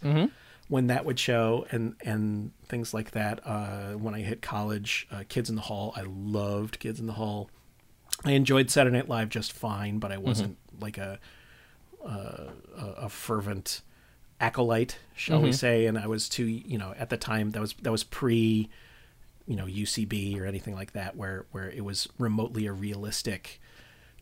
[0.68, 3.40] when that would show and and things like that.
[3.46, 7.14] Uh, when I hit college uh, Kids in the Hall I loved Kids in the
[7.14, 7.50] Hall.
[8.26, 11.20] I enjoyed Saturday Night Live just fine but I wasn't like a
[12.06, 13.82] a, a fervent
[14.40, 15.86] acolyte, shall we say?
[15.86, 18.70] And I was too, you know, at the time that was that was pre,
[19.46, 23.60] you know, UCB or anything like that, where where it was remotely a realistic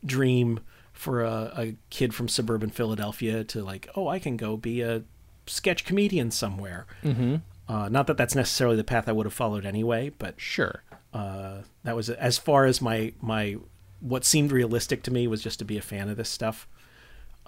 [0.05, 0.59] dream
[0.93, 5.03] for a, a kid from suburban Philadelphia to like, oh, I can go be a
[5.45, 6.88] sketch comedian somewhere.
[7.03, 7.36] Mm-hmm.
[7.69, 10.84] Uh, not that that's necessarily the path I would have followed anyway, but Sure.
[11.13, 13.57] uh, that was as far as my my
[13.99, 16.67] what seemed realistic to me was just to be a fan of this stuff.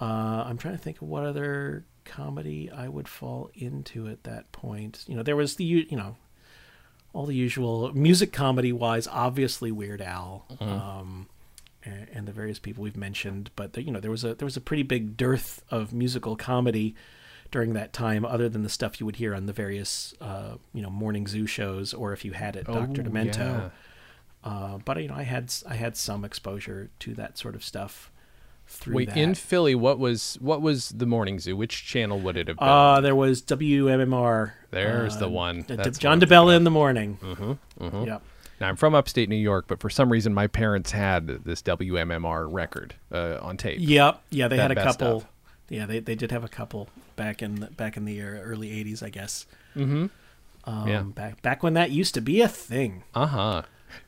[0.00, 4.50] Uh, I'm trying to think of what other comedy I would fall into at that
[4.52, 5.04] point.
[5.06, 6.16] You know, there was the you know
[7.12, 11.28] all the usual music comedy wise, obviously Weird Al, um,
[11.84, 13.50] and, and the various people we've mentioned.
[13.56, 16.36] But the, you know, there was a there was a pretty big dearth of musical
[16.36, 16.94] comedy
[17.50, 20.80] during that time, other than the stuff you would hear on the various uh, you
[20.82, 23.36] know morning zoo shows, or if you had it, Doctor Oh, Demento.
[23.36, 23.70] yeah.
[24.42, 28.10] Uh, but you know, I had I had some exposure to that sort of stuff
[28.70, 29.16] through Wait, that.
[29.16, 31.56] in Philly, what was what was the morning zoo?
[31.56, 32.68] Which channel would it have been?
[32.68, 34.52] uh, there was WMMR.
[34.70, 35.64] There's uh, the one.
[35.66, 37.18] That's John DeBella in the morning.
[37.20, 38.04] Mm-hmm.
[38.06, 38.22] Yep.
[38.60, 42.46] Now I'm from upstate New York, but for some reason my parents had this WMMR
[42.50, 43.78] record uh, on tape.
[43.80, 44.22] Yep.
[44.30, 45.24] Yeah, they That had a couple.
[45.68, 49.08] Yeah, they, they did have a couple back in back in the early '80s, I
[49.10, 49.46] guess.
[49.76, 50.06] Mm-hmm.
[50.64, 51.02] Um, Yeah.
[51.02, 53.02] Back back when that used to be a thing.
[53.14, 53.62] Uh huh.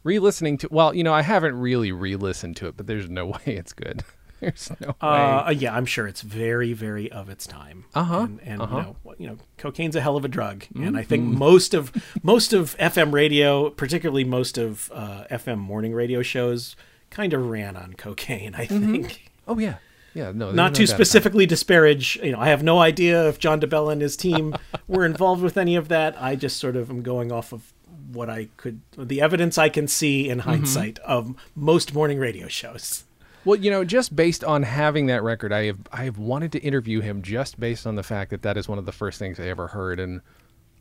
[0.05, 3.41] Re-listening to well, you know, I haven't really re-listened to it, but there's no way
[3.47, 4.05] it's good.
[4.43, 4.95] There's no way.
[5.01, 7.85] Uh, yeah, I'm sure it's very, very of its time.
[7.95, 8.77] Uh-huh, And, and uh-huh.
[8.77, 11.09] you know, you know, cocaine's a hell of a drug, and I Mm-hmm.
[11.09, 16.77] think most of most of FM radio, particularly most of uh, FM morning radio shows,
[17.11, 18.55] kind of ran on cocaine.
[18.55, 18.93] I Mm-hmm.
[18.93, 19.31] think.
[19.49, 19.77] oh yeah,
[20.15, 20.33] yeah.
[20.35, 20.89] No, Not to doubt about it.
[20.89, 24.55] specifically disparage, you know, I have no idea if John DeBella and his team
[24.89, 26.21] were involved with any of that.
[26.21, 27.73] I just sort of am going off of
[28.13, 30.33] what I could, the evidence I can see Mm-hmm.
[30.33, 33.05] in hindsight of most morning radio shows.
[33.45, 36.59] Well, you know, just based on having that record, I have I have wanted to
[36.61, 39.41] interview him just based on the fact that that is one of the first things
[39.41, 40.21] I ever heard, and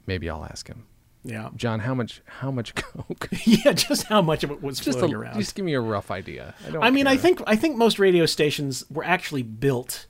[0.05, 0.85] maybe I'll ask him,
[1.23, 1.49] Yeah.
[1.55, 3.29] John, how much how much coke?
[3.45, 5.39] Yeah, just how much of it was just floating a, around.
[5.39, 6.53] just give me a rough idea.
[6.73, 6.87] I.
[6.87, 10.05] I mean, I think I think most radio stations were actually built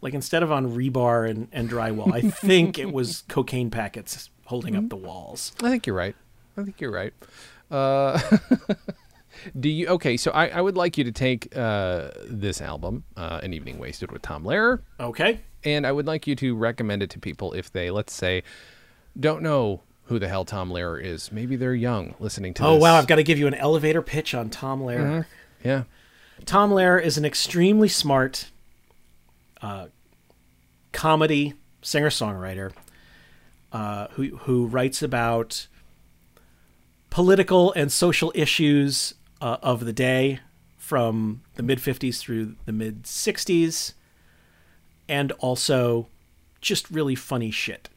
[0.00, 2.12] like instead of on rebar and, and drywall.
[2.12, 5.52] I think it was cocaine packets holding up the walls.
[5.62, 6.14] I think you're right.
[6.56, 7.12] I think you're right.
[7.70, 8.20] Uh,
[9.58, 9.86] do you?
[9.88, 13.78] Okay, so I, I would like you to take uh, this album, uh, "An Evening
[13.78, 15.40] Wasted" with Tom Lehrer, Okay.
[15.64, 18.42] and I would like you to recommend it to people if they, let's say,
[19.18, 21.32] don't know who the hell Tom Lehrer is.
[21.32, 22.64] Maybe they're young, listening to.
[22.64, 22.82] Oh this.
[22.82, 25.26] wow, I've got to give you an elevator pitch on Tom Lehrer.
[25.64, 25.84] Yeah.
[26.44, 28.50] Tom Lehrer is an extremely smart
[29.62, 29.86] uh,
[30.92, 32.72] comedy singer songwriter
[33.72, 35.66] uh, who who writes about
[37.10, 40.40] political and social issues uh, of the day
[40.76, 43.94] from the mid 50s through the mid 60s
[45.08, 46.08] and also
[46.60, 47.88] just really funny shit.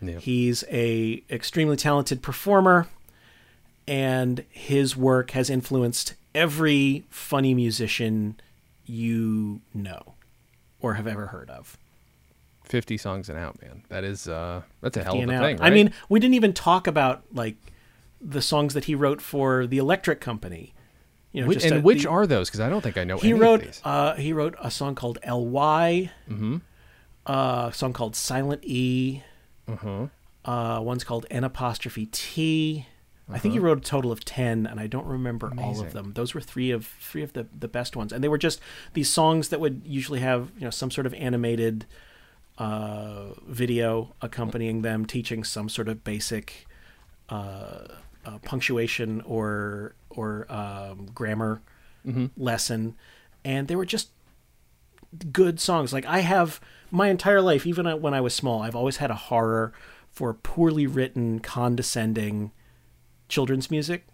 [0.00, 0.18] Yeah.
[0.18, 2.86] He's a extremely talented performer
[3.88, 8.38] and his work has influenced every funny musician
[8.84, 10.14] you know
[10.80, 11.76] or have ever heard of.
[12.64, 13.84] Fifty songs and out, man.
[13.88, 15.60] That is uh, that's a hell of a out- thing.
[15.60, 17.56] I mean, we didn't even talk about like
[18.20, 20.74] the songs that he wrote for the Electric Company.
[21.32, 22.48] You know, Which- and a- which the- are those?
[22.48, 23.18] Because I don't think I know.
[23.18, 23.80] he any wrote Of these.
[23.84, 26.56] uh, he wrote a song called Ly, mm-hmm.
[27.26, 29.22] uh, a song called Silent E,
[29.68, 30.06] Uh-huh.
[30.44, 32.86] uh, one's called N apostrophe T.
[33.28, 35.82] I think he wrote a total of ten, and I don't remember all Uh-huh.
[35.86, 36.12] Of them.
[36.14, 38.60] Those were three of three of the, the best ones, and they were just
[38.94, 41.86] these songs that would usually have you know some sort of animated
[42.58, 46.66] uh, video accompanying them, teaching some sort of basic
[47.28, 47.88] uh,
[48.24, 51.62] uh, punctuation or or um, grammar
[52.36, 52.94] lesson,
[53.44, 54.10] and they were just
[55.32, 55.92] good songs.
[55.92, 56.60] Like I have
[56.90, 59.72] my entire life, even when I was small, I've always had a horror
[60.10, 62.52] for poorly written, condescending
[63.28, 64.06] children's music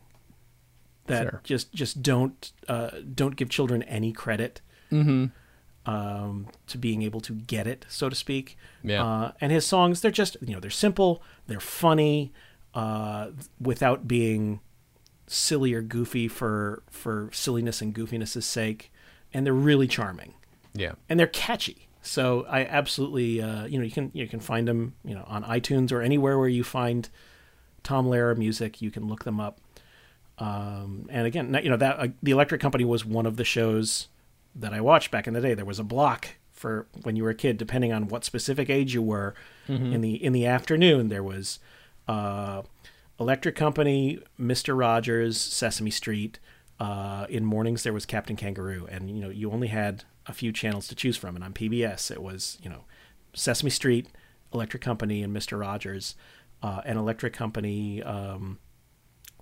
[1.07, 1.41] that Fair.
[1.45, 4.61] just just don't uh, don't give children any credit
[5.87, 8.57] um, to being able to get it, so to speak.
[8.83, 9.05] Yeah.
[9.05, 12.33] Uh, and his songs, they're just you know they're simple, they're funny,
[12.75, 13.31] uh,
[13.61, 14.61] without being
[15.33, 18.93] silly or goofy for for silliness and goofiness' sake,
[19.33, 20.35] and they're really charming
[20.75, 20.93] yeah.
[21.09, 21.89] and they're catchy.
[22.03, 25.45] So I absolutely, uh, you know, you can you can find them, you know, on
[25.45, 27.09] iTunes or anywhere where you find
[27.85, 28.83] Tom Lehrer music.
[28.83, 29.61] You can look them up.
[30.39, 34.09] Um, and again, you know that uh, the Electric Company was one of the shows
[34.55, 35.55] that I watched back in the day.
[35.55, 38.95] There was a block for when you were a kid, depending on what specific age
[38.95, 39.35] you were.
[39.93, 41.61] In the in the afternoon, there was
[42.09, 42.63] uh,
[43.23, 46.39] Electric Company, Mister Rogers, Sesame Street.
[46.81, 50.53] Uh, in mornings, there was Captain Kangaroo, and you know you only had a few
[50.53, 51.37] channels to choose from.
[51.37, 52.85] And on PBS, it was you know
[53.35, 54.09] Sesame Street,
[54.53, 56.15] Electric Company, and Mister Rogers.
[56.63, 58.59] Uh, and Electric Company um,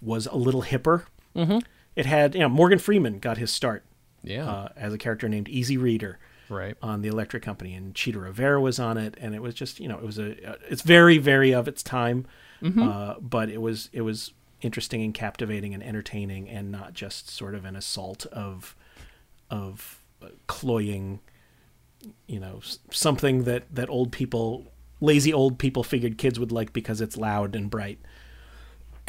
[0.00, 1.04] was a little hipper.
[1.36, 1.58] Mm-hmm.
[1.96, 3.84] It had you know Morgan Freeman got his start
[4.22, 4.48] Yeah.
[4.50, 6.18] uh, as a character named Easy Reader
[6.48, 6.76] right.
[6.82, 9.88] on the Electric Company, and Chita Rivera was on it, and it was just you
[9.88, 12.26] know it was a it's very very of its time,
[12.62, 14.32] uh, but it was it was
[14.62, 18.76] interesting and captivating and entertaining, and not just sort of an assault of
[19.50, 21.20] of uh, cloying,
[22.26, 24.66] you know, something that that old people.
[25.02, 27.98] Lazy old people figured kids would like because it's loud and bright.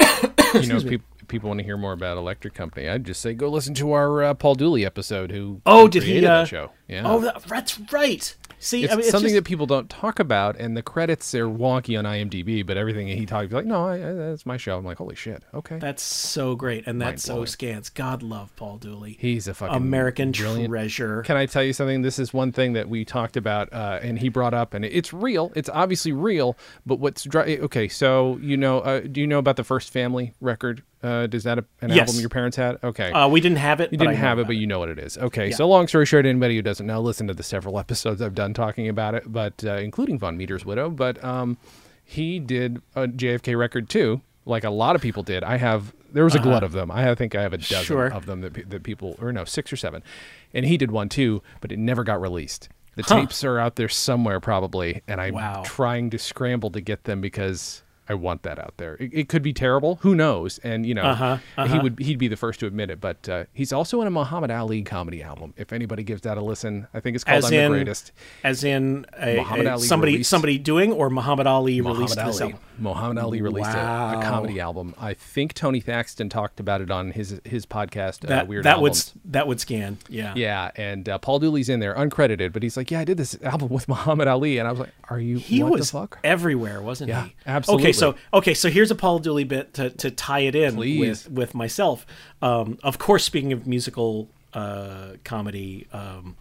[0.00, 3.48] you know, if people want to hear more about Electric Company, I'd just say go
[3.48, 5.30] listen to our uh, Paul Dooley episode.
[5.30, 6.18] Who Oh, who did he?
[6.24, 6.70] Uh, that show?
[6.88, 7.02] Yeah.
[7.04, 8.34] Oh, that, that's right.
[8.62, 11.34] See, it's I mean, it's something just- that people don't talk about, and the credits
[11.34, 12.64] are wonky on IMDb.
[12.64, 14.78] But everything he talks like, no, I, I, that's my show.
[14.78, 15.78] I'm like, holy shit, okay.
[15.78, 17.90] That's so great, and that's so scans.
[17.90, 20.68] God love Paul Dooley, He's a fucking American brilliant.
[20.70, 21.22] treasure.
[21.22, 22.02] Can I tell you something?
[22.02, 25.12] This is one thing that we talked about, uh, and he brought up, and it's
[25.12, 25.52] real.
[25.56, 26.56] It's obviously real.
[26.86, 27.88] But what's dri- okay?
[27.88, 30.82] So you know, uh, do you know about the First Family record?
[31.02, 32.08] Uh, does that a, an Yes.
[32.08, 32.78] album your parents had?
[32.84, 33.90] Okay, Uh, we didn't have it.
[33.92, 35.18] You but didn't have it, but you know what it is.
[35.18, 35.56] Okay, Yeah.
[35.56, 38.54] so long story short, anybody who doesn't know, listen to the several episodes I've done
[38.54, 40.90] talking about it, but uh, including Vaughn Meader's widow.
[40.90, 41.58] But um,
[42.04, 45.42] he did a JFK record too, like a lot of people did.
[45.44, 46.90] I have There was a glut of them.
[46.90, 47.84] I think I have a dozen Uh-huh.
[47.84, 48.06] Sure.
[48.06, 50.02] of them that, that people, or no, six or seven.
[50.54, 52.68] And he did one too, but it never got released.
[52.94, 53.20] The Huh.
[53.20, 55.62] tapes are out there somewhere probably, and I'm Wow.
[55.64, 57.82] trying to scramble to get them because
[58.12, 58.94] I want that out there.
[59.00, 59.96] It, it could be terrible.
[60.02, 60.58] Who knows?
[60.58, 61.80] And you know, Uh-huh, he uh-huh.
[61.82, 63.00] would he'd be the first to admit it.
[63.00, 65.54] But uh, he's also in a Muhammad Ali comedy album.
[65.56, 68.12] If anybody gives that a listen, I think it's called As "I'm in the Greatest."
[68.44, 72.16] As in a, Muhammad a- Ali somebody released- somebody doing or Muhammad Ali Muhammad released
[72.26, 72.58] this album.
[72.78, 74.94] Muhammad Ali released a, a comedy album.
[74.98, 78.24] I think Tony Thaxton talked about it on his his podcast.
[78.24, 78.96] uh, That Weird that would
[79.26, 79.98] that would scan.
[80.08, 80.32] Yeah.
[80.36, 83.36] Yeah, and uh, Paul Dooley's in there, uncredited, but he's like, "Yeah, I did this
[83.42, 85.36] album with Muhammad Ali," and I was like, "Are you?
[85.38, 87.34] He what was the fuck?" everywhere, wasn't Yeah, he?
[87.46, 87.84] absolutely.
[87.84, 90.98] Okay, so okay, so here's a Paul Dooley bit to, to tie it in Please.
[91.00, 92.06] with with myself.
[92.40, 96.36] Um, of course, speaking of musical uh, comedy, um,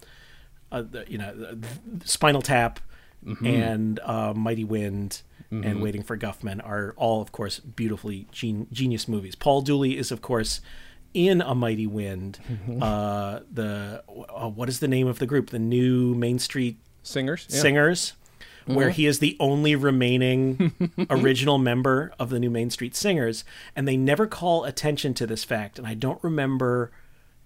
[0.71, 1.57] uh, you know,
[2.05, 2.79] Spinal Tap
[3.23, 3.45] Mm-hmm.
[3.45, 5.21] and uh, Mighty Wind
[5.51, 9.35] and Waiting for Guffman are all, of course, beautifully gen- genius movies.
[9.35, 10.61] Paul Dooley is, of course.
[11.13, 12.81] In a mighty wind, Mm-hmm.
[12.81, 15.49] uh, the uh, what is the name of the group?
[15.49, 17.59] The new Main Street Singers, yeah.
[17.59, 18.13] Singers,
[18.65, 20.71] where he is the only remaining
[21.09, 23.43] original member of the New Main Street Singers,
[23.75, 25.77] and they never call attention to this fact.
[25.77, 26.91] And I don't remember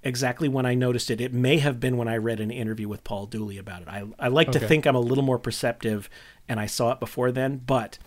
[0.04, 1.20] exactly when I noticed it.
[1.20, 3.88] It may have been when I read an interview with Paul Dooley about it.
[3.88, 6.08] I, I like to think I'm a little more perceptive,
[6.48, 7.62] and I saw it before then.
[7.66, 7.98] But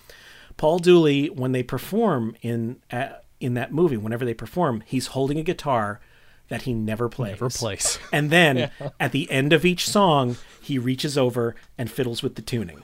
[0.56, 3.10] Paul Dooley, when they perform in uh,
[3.40, 6.00] in that movie, whenever they perform, he's holding a guitar
[6.48, 7.32] that he never plays.
[7.32, 7.98] Never plays.
[8.12, 12.42] And then at the end of each song, he reaches over and fiddles with the
[12.42, 12.82] tuning.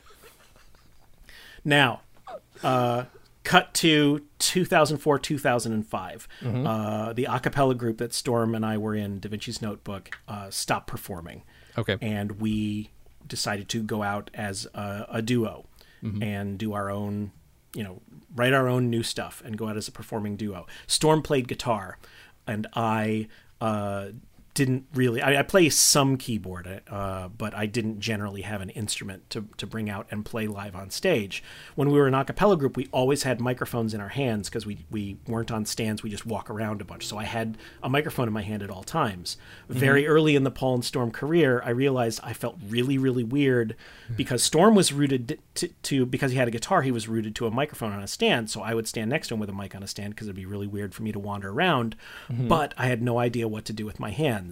[1.65, 2.03] Now,
[2.63, 3.05] uh,
[3.43, 6.29] cut to 2004 2005.
[6.45, 10.51] Uh, the a cappella group that Storm and I were in, Da Vinci's Notebook, uh,
[10.51, 11.43] stopped performing.
[11.77, 11.97] Okay.
[12.01, 12.91] And we
[13.27, 15.67] decided to go out as a, a duo
[16.23, 17.33] and do our own,
[17.75, 18.03] you know,
[18.35, 20.67] write our own new stuff and go out as a performing duo.
[20.87, 21.99] Storm played guitar,
[22.47, 23.29] and I
[23.61, 24.09] uh,
[24.55, 25.21] didn't really.
[25.21, 29.67] I, I play some keyboard, uh, but I didn't generally have an instrument to, to
[29.67, 31.43] bring out and play live on stage.
[31.75, 34.65] When we were an a cappella group, we always had microphones in our hands because
[34.65, 36.05] we, we weren't on stands.
[36.05, 37.05] We just walk around a bunch.
[37.05, 39.37] So I had a microphone in my hand at all times.
[39.69, 39.79] Mm-hmm.
[39.81, 43.75] Very early in the Paul and Storm career, I realized I felt really, really weird
[44.07, 44.15] hmm.
[44.15, 47.47] because Storm was rooted to, to because he had a guitar, he was rooted to
[47.47, 48.51] a microphone on a stand.
[48.51, 50.37] So I would stand next to him with a mic on a stand because it'd
[50.37, 51.97] be really weird for me to wander around.
[52.31, 52.47] Mm-hmm.
[52.47, 54.44] But I had no idea what to do with my hands.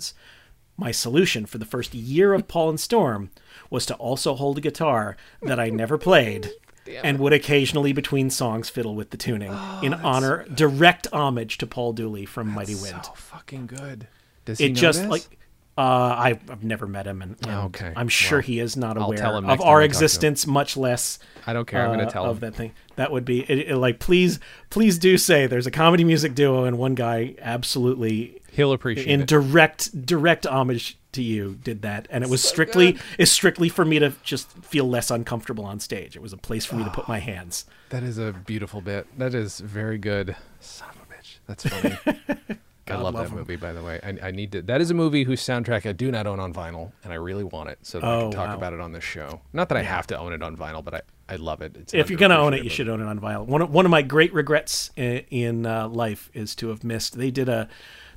[0.76, 3.30] My solution for the first year of Paul and Storm
[3.70, 6.50] was to also hold a guitar that I never played
[7.04, 11.92] and would occasionally between songs fiddle with the tuning in honor direct homage to Paul
[11.92, 13.04] Dooley from Mighty Wind.
[13.04, 14.08] So fucking good.
[14.44, 15.10] Does he it know just this?
[15.10, 15.38] like
[15.78, 15.80] uh,
[16.18, 17.92] I've, I've never met him, and, and Okay.
[17.96, 21.54] I'm sure Well, he is not aware of our I to existence, much less I
[21.54, 21.82] don't care.
[21.82, 22.40] I'm uh, gonna tell of him.
[22.50, 22.72] that thing.
[22.96, 24.38] That would be it, it- like please,
[24.68, 29.22] please do say there's a comedy music duo, and one guy absolutely He'll appreciate in
[29.22, 29.28] it.
[29.28, 33.98] direct direct homage to you did that, and it was strictly is strictly for me
[33.98, 36.16] to just feel less uncomfortable on stage.
[36.16, 37.64] It was a place for me to put my hands.
[37.90, 39.06] That is a beautiful bit.
[39.18, 40.36] That is very good.
[40.60, 41.38] Son of a bitch.
[41.46, 41.98] That's funny.
[42.88, 43.38] I love, love that him.
[43.38, 44.00] movie, by the way.
[44.02, 44.60] I, I need to.
[44.62, 47.44] That is a movie whose soundtrack I do not own on vinyl, and I really
[47.44, 48.56] want it so that I Oh, can talk wow.
[48.56, 49.40] about it on this show.
[49.52, 51.76] Not that I have to own it on vinyl, but I, I love it.
[51.76, 53.46] It's if you're gonna own it, you should own it on vinyl.
[53.46, 57.16] One of, one of my great regrets in, in uh, life is to have missed.
[57.16, 57.68] They did a,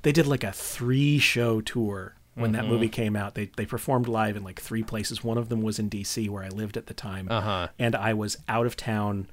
[0.06, 2.72] they did like a three show tour when that Mm-hmm.
[2.72, 3.34] movie came out.
[3.36, 5.24] They they performed live in like three places.
[5.24, 6.30] One of them was in D.C.
[6.30, 7.70] where I lived at the time, Uh-huh.
[7.80, 9.28] and I was out of town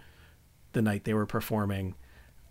[0.72, 1.94] the night they were performing.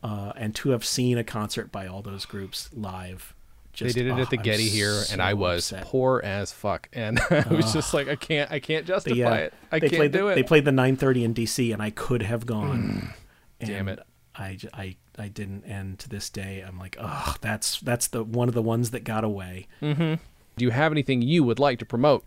[0.03, 3.33] Uh, and to have seen a concert by all those groups live,
[3.73, 5.85] They just, did it oh, at the I'm Getty here, and I was upset.
[5.87, 9.33] poor as fuck, and I was just like, I can't, I can't justify They, uh,
[9.35, 9.53] it.
[9.71, 10.35] I they can't played do the, it.
[10.35, 13.13] They played the 9:30 in DC, and I could have gone.
[13.59, 14.05] Damn and it.
[14.35, 18.47] I, I, I didn't, and to this day, I'm like, oh, that's that's the one
[18.47, 19.67] of the ones that got away.
[19.81, 20.15] Mm-hmm.
[20.57, 22.25] do you have anything you would like to promote?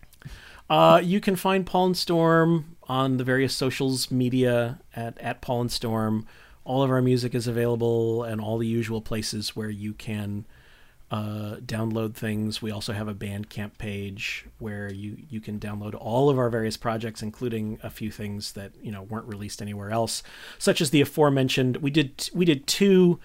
[0.70, 5.62] Uh, you can find Paul and Storm on the various socials media at at Paul
[5.62, 6.26] and Storm.
[6.64, 10.46] All of our music is available, and all the usual places where you can
[11.14, 12.60] uh, download things.
[12.60, 16.76] We also have a Bandcamp page where you you can download all of our various
[16.76, 20.24] projects, including a few things that you know weren't released anywhere else,
[20.58, 21.76] such as the aforementioned.
[21.76, 23.20] We did we did two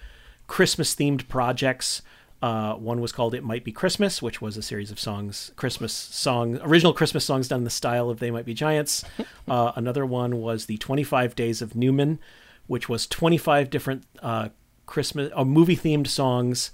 [0.46, 2.04] Christmas themed projects.
[2.44, 5.92] Uh, one was called "It Might Be Christmas," which was a series of songs, Christmas
[5.92, 9.04] song, original Christmas songs done in the style of "They Might Be Giants."
[9.48, 12.20] Uh, another one was the "25 Days of Newman,"
[12.68, 14.50] which was 25 different uh,
[14.86, 16.70] Christmas or movie themed songs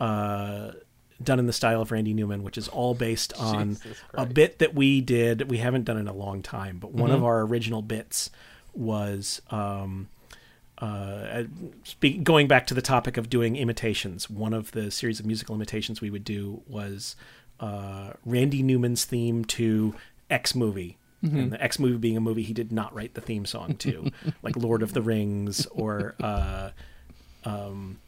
[0.00, 0.72] uh,
[1.22, 3.76] done in the style of Randy Newman, which is all based on
[4.14, 5.50] a bit that we did.
[5.50, 7.16] We haven't done in a long time, but one Mm-hmm.
[7.18, 8.30] of our original bits
[8.72, 10.08] was um,
[10.78, 11.42] uh,
[11.84, 15.54] speak, going back to the topic of doing imitations, one of the series of musical
[15.54, 17.16] imitations we would do was
[17.60, 19.94] uh, Randy Newman's theme to
[20.30, 20.96] X movie.
[21.22, 24.10] And the X movie being a movie he did not write the theme song to,
[24.42, 26.70] like Lord of the Rings or uh,
[27.44, 27.98] um,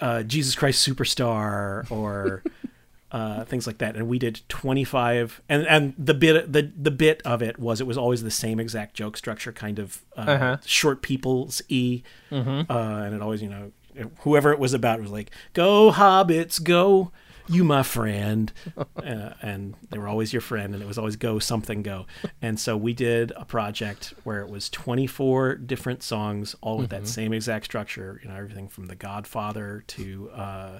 [0.00, 2.42] uh, Jesus Christ Superstar or
[3.12, 3.96] uh, things like that.
[3.96, 7.86] And we did 25, and and the bit the the bit of it was it
[7.86, 10.56] was always the same exact joke structure, kind of uh, Uh-huh.
[10.64, 13.72] short people's e, uh, and it always you know
[14.20, 17.10] whoever it was about was like go hobbits go.
[17.52, 18.50] You my friend,
[18.96, 22.06] uh, and they were always your friend, and it was always go something go.
[22.40, 27.06] And so we did a project where it was 24 different songs, all with that
[27.06, 28.20] same exact structure.
[28.22, 30.78] You know, everything from The Godfather to uh,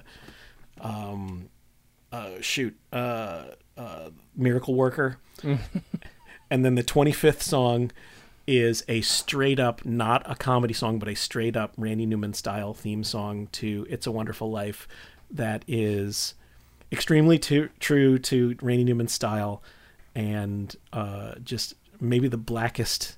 [0.81, 1.49] um,
[2.11, 3.43] uh, shoot, uh,
[3.77, 5.17] uh, Miracle Worker.
[5.43, 7.91] and then the 25th song
[8.47, 12.73] is a straight up, not a comedy song, but a straight up Randy Newman style
[12.73, 14.87] theme song to It's a Wonderful Life
[15.31, 16.33] that is
[16.93, 19.61] extremely to, true to Randy Newman's style
[20.15, 23.17] and uh, just maybe the blackest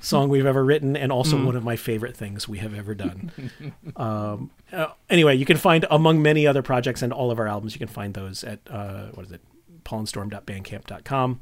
[0.00, 3.30] song we've ever written and also one of my favorite things we have ever done.
[3.96, 7.74] um, uh, anyway, you can find among many other projects and all of our albums,
[7.74, 9.40] you can find those at uh, what is it,
[9.84, 11.40] paulandstorm.bandcamp.com.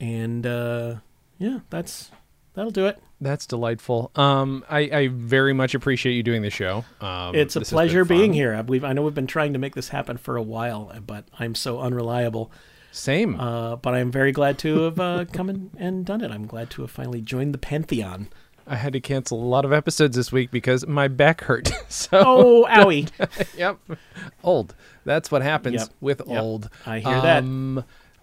[0.00, 0.94] And uh,
[1.38, 2.10] yeah, that's
[2.58, 3.00] that'll do it.
[3.20, 4.10] That's delightful.
[4.16, 6.84] Um, I, I very much appreciate you doing the show.
[7.00, 8.52] Um, It's a this has been pleasure being here.
[8.54, 11.80] I know we've been trying to make this happen for a while, but I'm so
[11.80, 12.50] unreliable.
[12.90, 13.38] Same.
[13.38, 16.30] Uh, but I'm very glad to have uh, come in and done it.
[16.32, 18.28] I'm glad to have finally joined the pantheon.
[18.66, 21.70] I had to cancel a lot of episodes this week because my back hurt.
[21.88, 23.08] so, Oh, owie!
[23.56, 23.78] yep,
[24.44, 24.74] old.
[25.04, 26.40] That's what happens Yep, with yep.
[26.42, 26.70] old.
[26.86, 27.44] I hear that.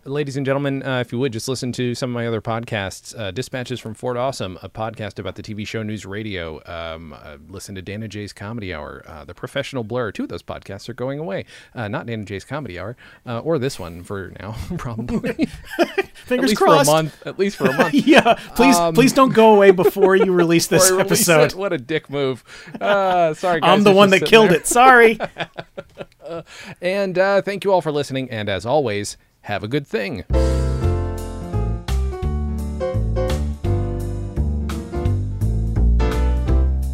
[0.05, 2.41] Um, Ladies and gentlemen, uh, if you would just listen to some of my other
[2.41, 6.61] podcasts, uh, Dispatches from Fort Awesome, a podcast about the TV show News Radio.
[6.65, 10.11] Um, uh, listen to Dana Jay's Comedy Hour, uh, The Professional Blur.
[10.11, 11.45] Two of those podcasts are going away.
[11.73, 12.95] Uh, not Dana Jay's Comedy Hour,
[13.25, 15.47] uh, or this one for now, probably.
[16.13, 16.85] Fingers crossed.
[16.85, 17.27] for a month.
[17.27, 17.93] At least for a month.
[18.07, 21.51] yeah, please, please don't go away before you release this release episode.
[21.51, 21.55] it.
[21.55, 22.43] What a dick move.
[22.79, 23.71] Uh, sorry, guys.
[23.77, 24.57] I'm the one that killed there.
[24.57, 24.67] it.
[24.67, 25.19] Sorry.
[26.81, 28.31] And uh, thank you all for listening.
[28.31, 30.23] And as always, have a good thing.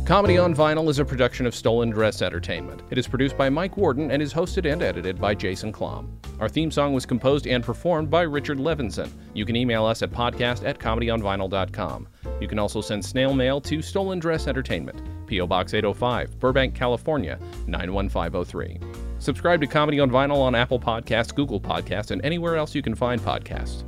[0.05, 2.81] Comedy on Vinyl is a production of Stolen Dress Entertainment.
[2.89, 6.09] It is produced by Mike Worden and is hosted and edited by Jason Klamm.
[6.41, 9.09] Our theme song was composed and performed by Richard Levinson.
[9.33, 12.07] You can email us at podcast at comedyonvinyl.com.
[12.41, 15.47] You can also send snail mail to Stolen Dress Entertainment, P.O.
[15.47, 19.00] Box 805, Burbank, California, 91503.
[19.21, 22.95] Subscribe to Comedy on Vinyl on Apple Podcasts, Google Podcasts, and anywhere else you can
[22.95, 23.87] find podcasts.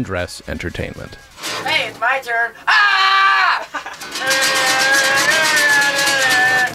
[0.00, 1.16] Dress Entertainment.
[1.66, 2.52] Hey, it's my turn.
[2.66, 3.21] Ah!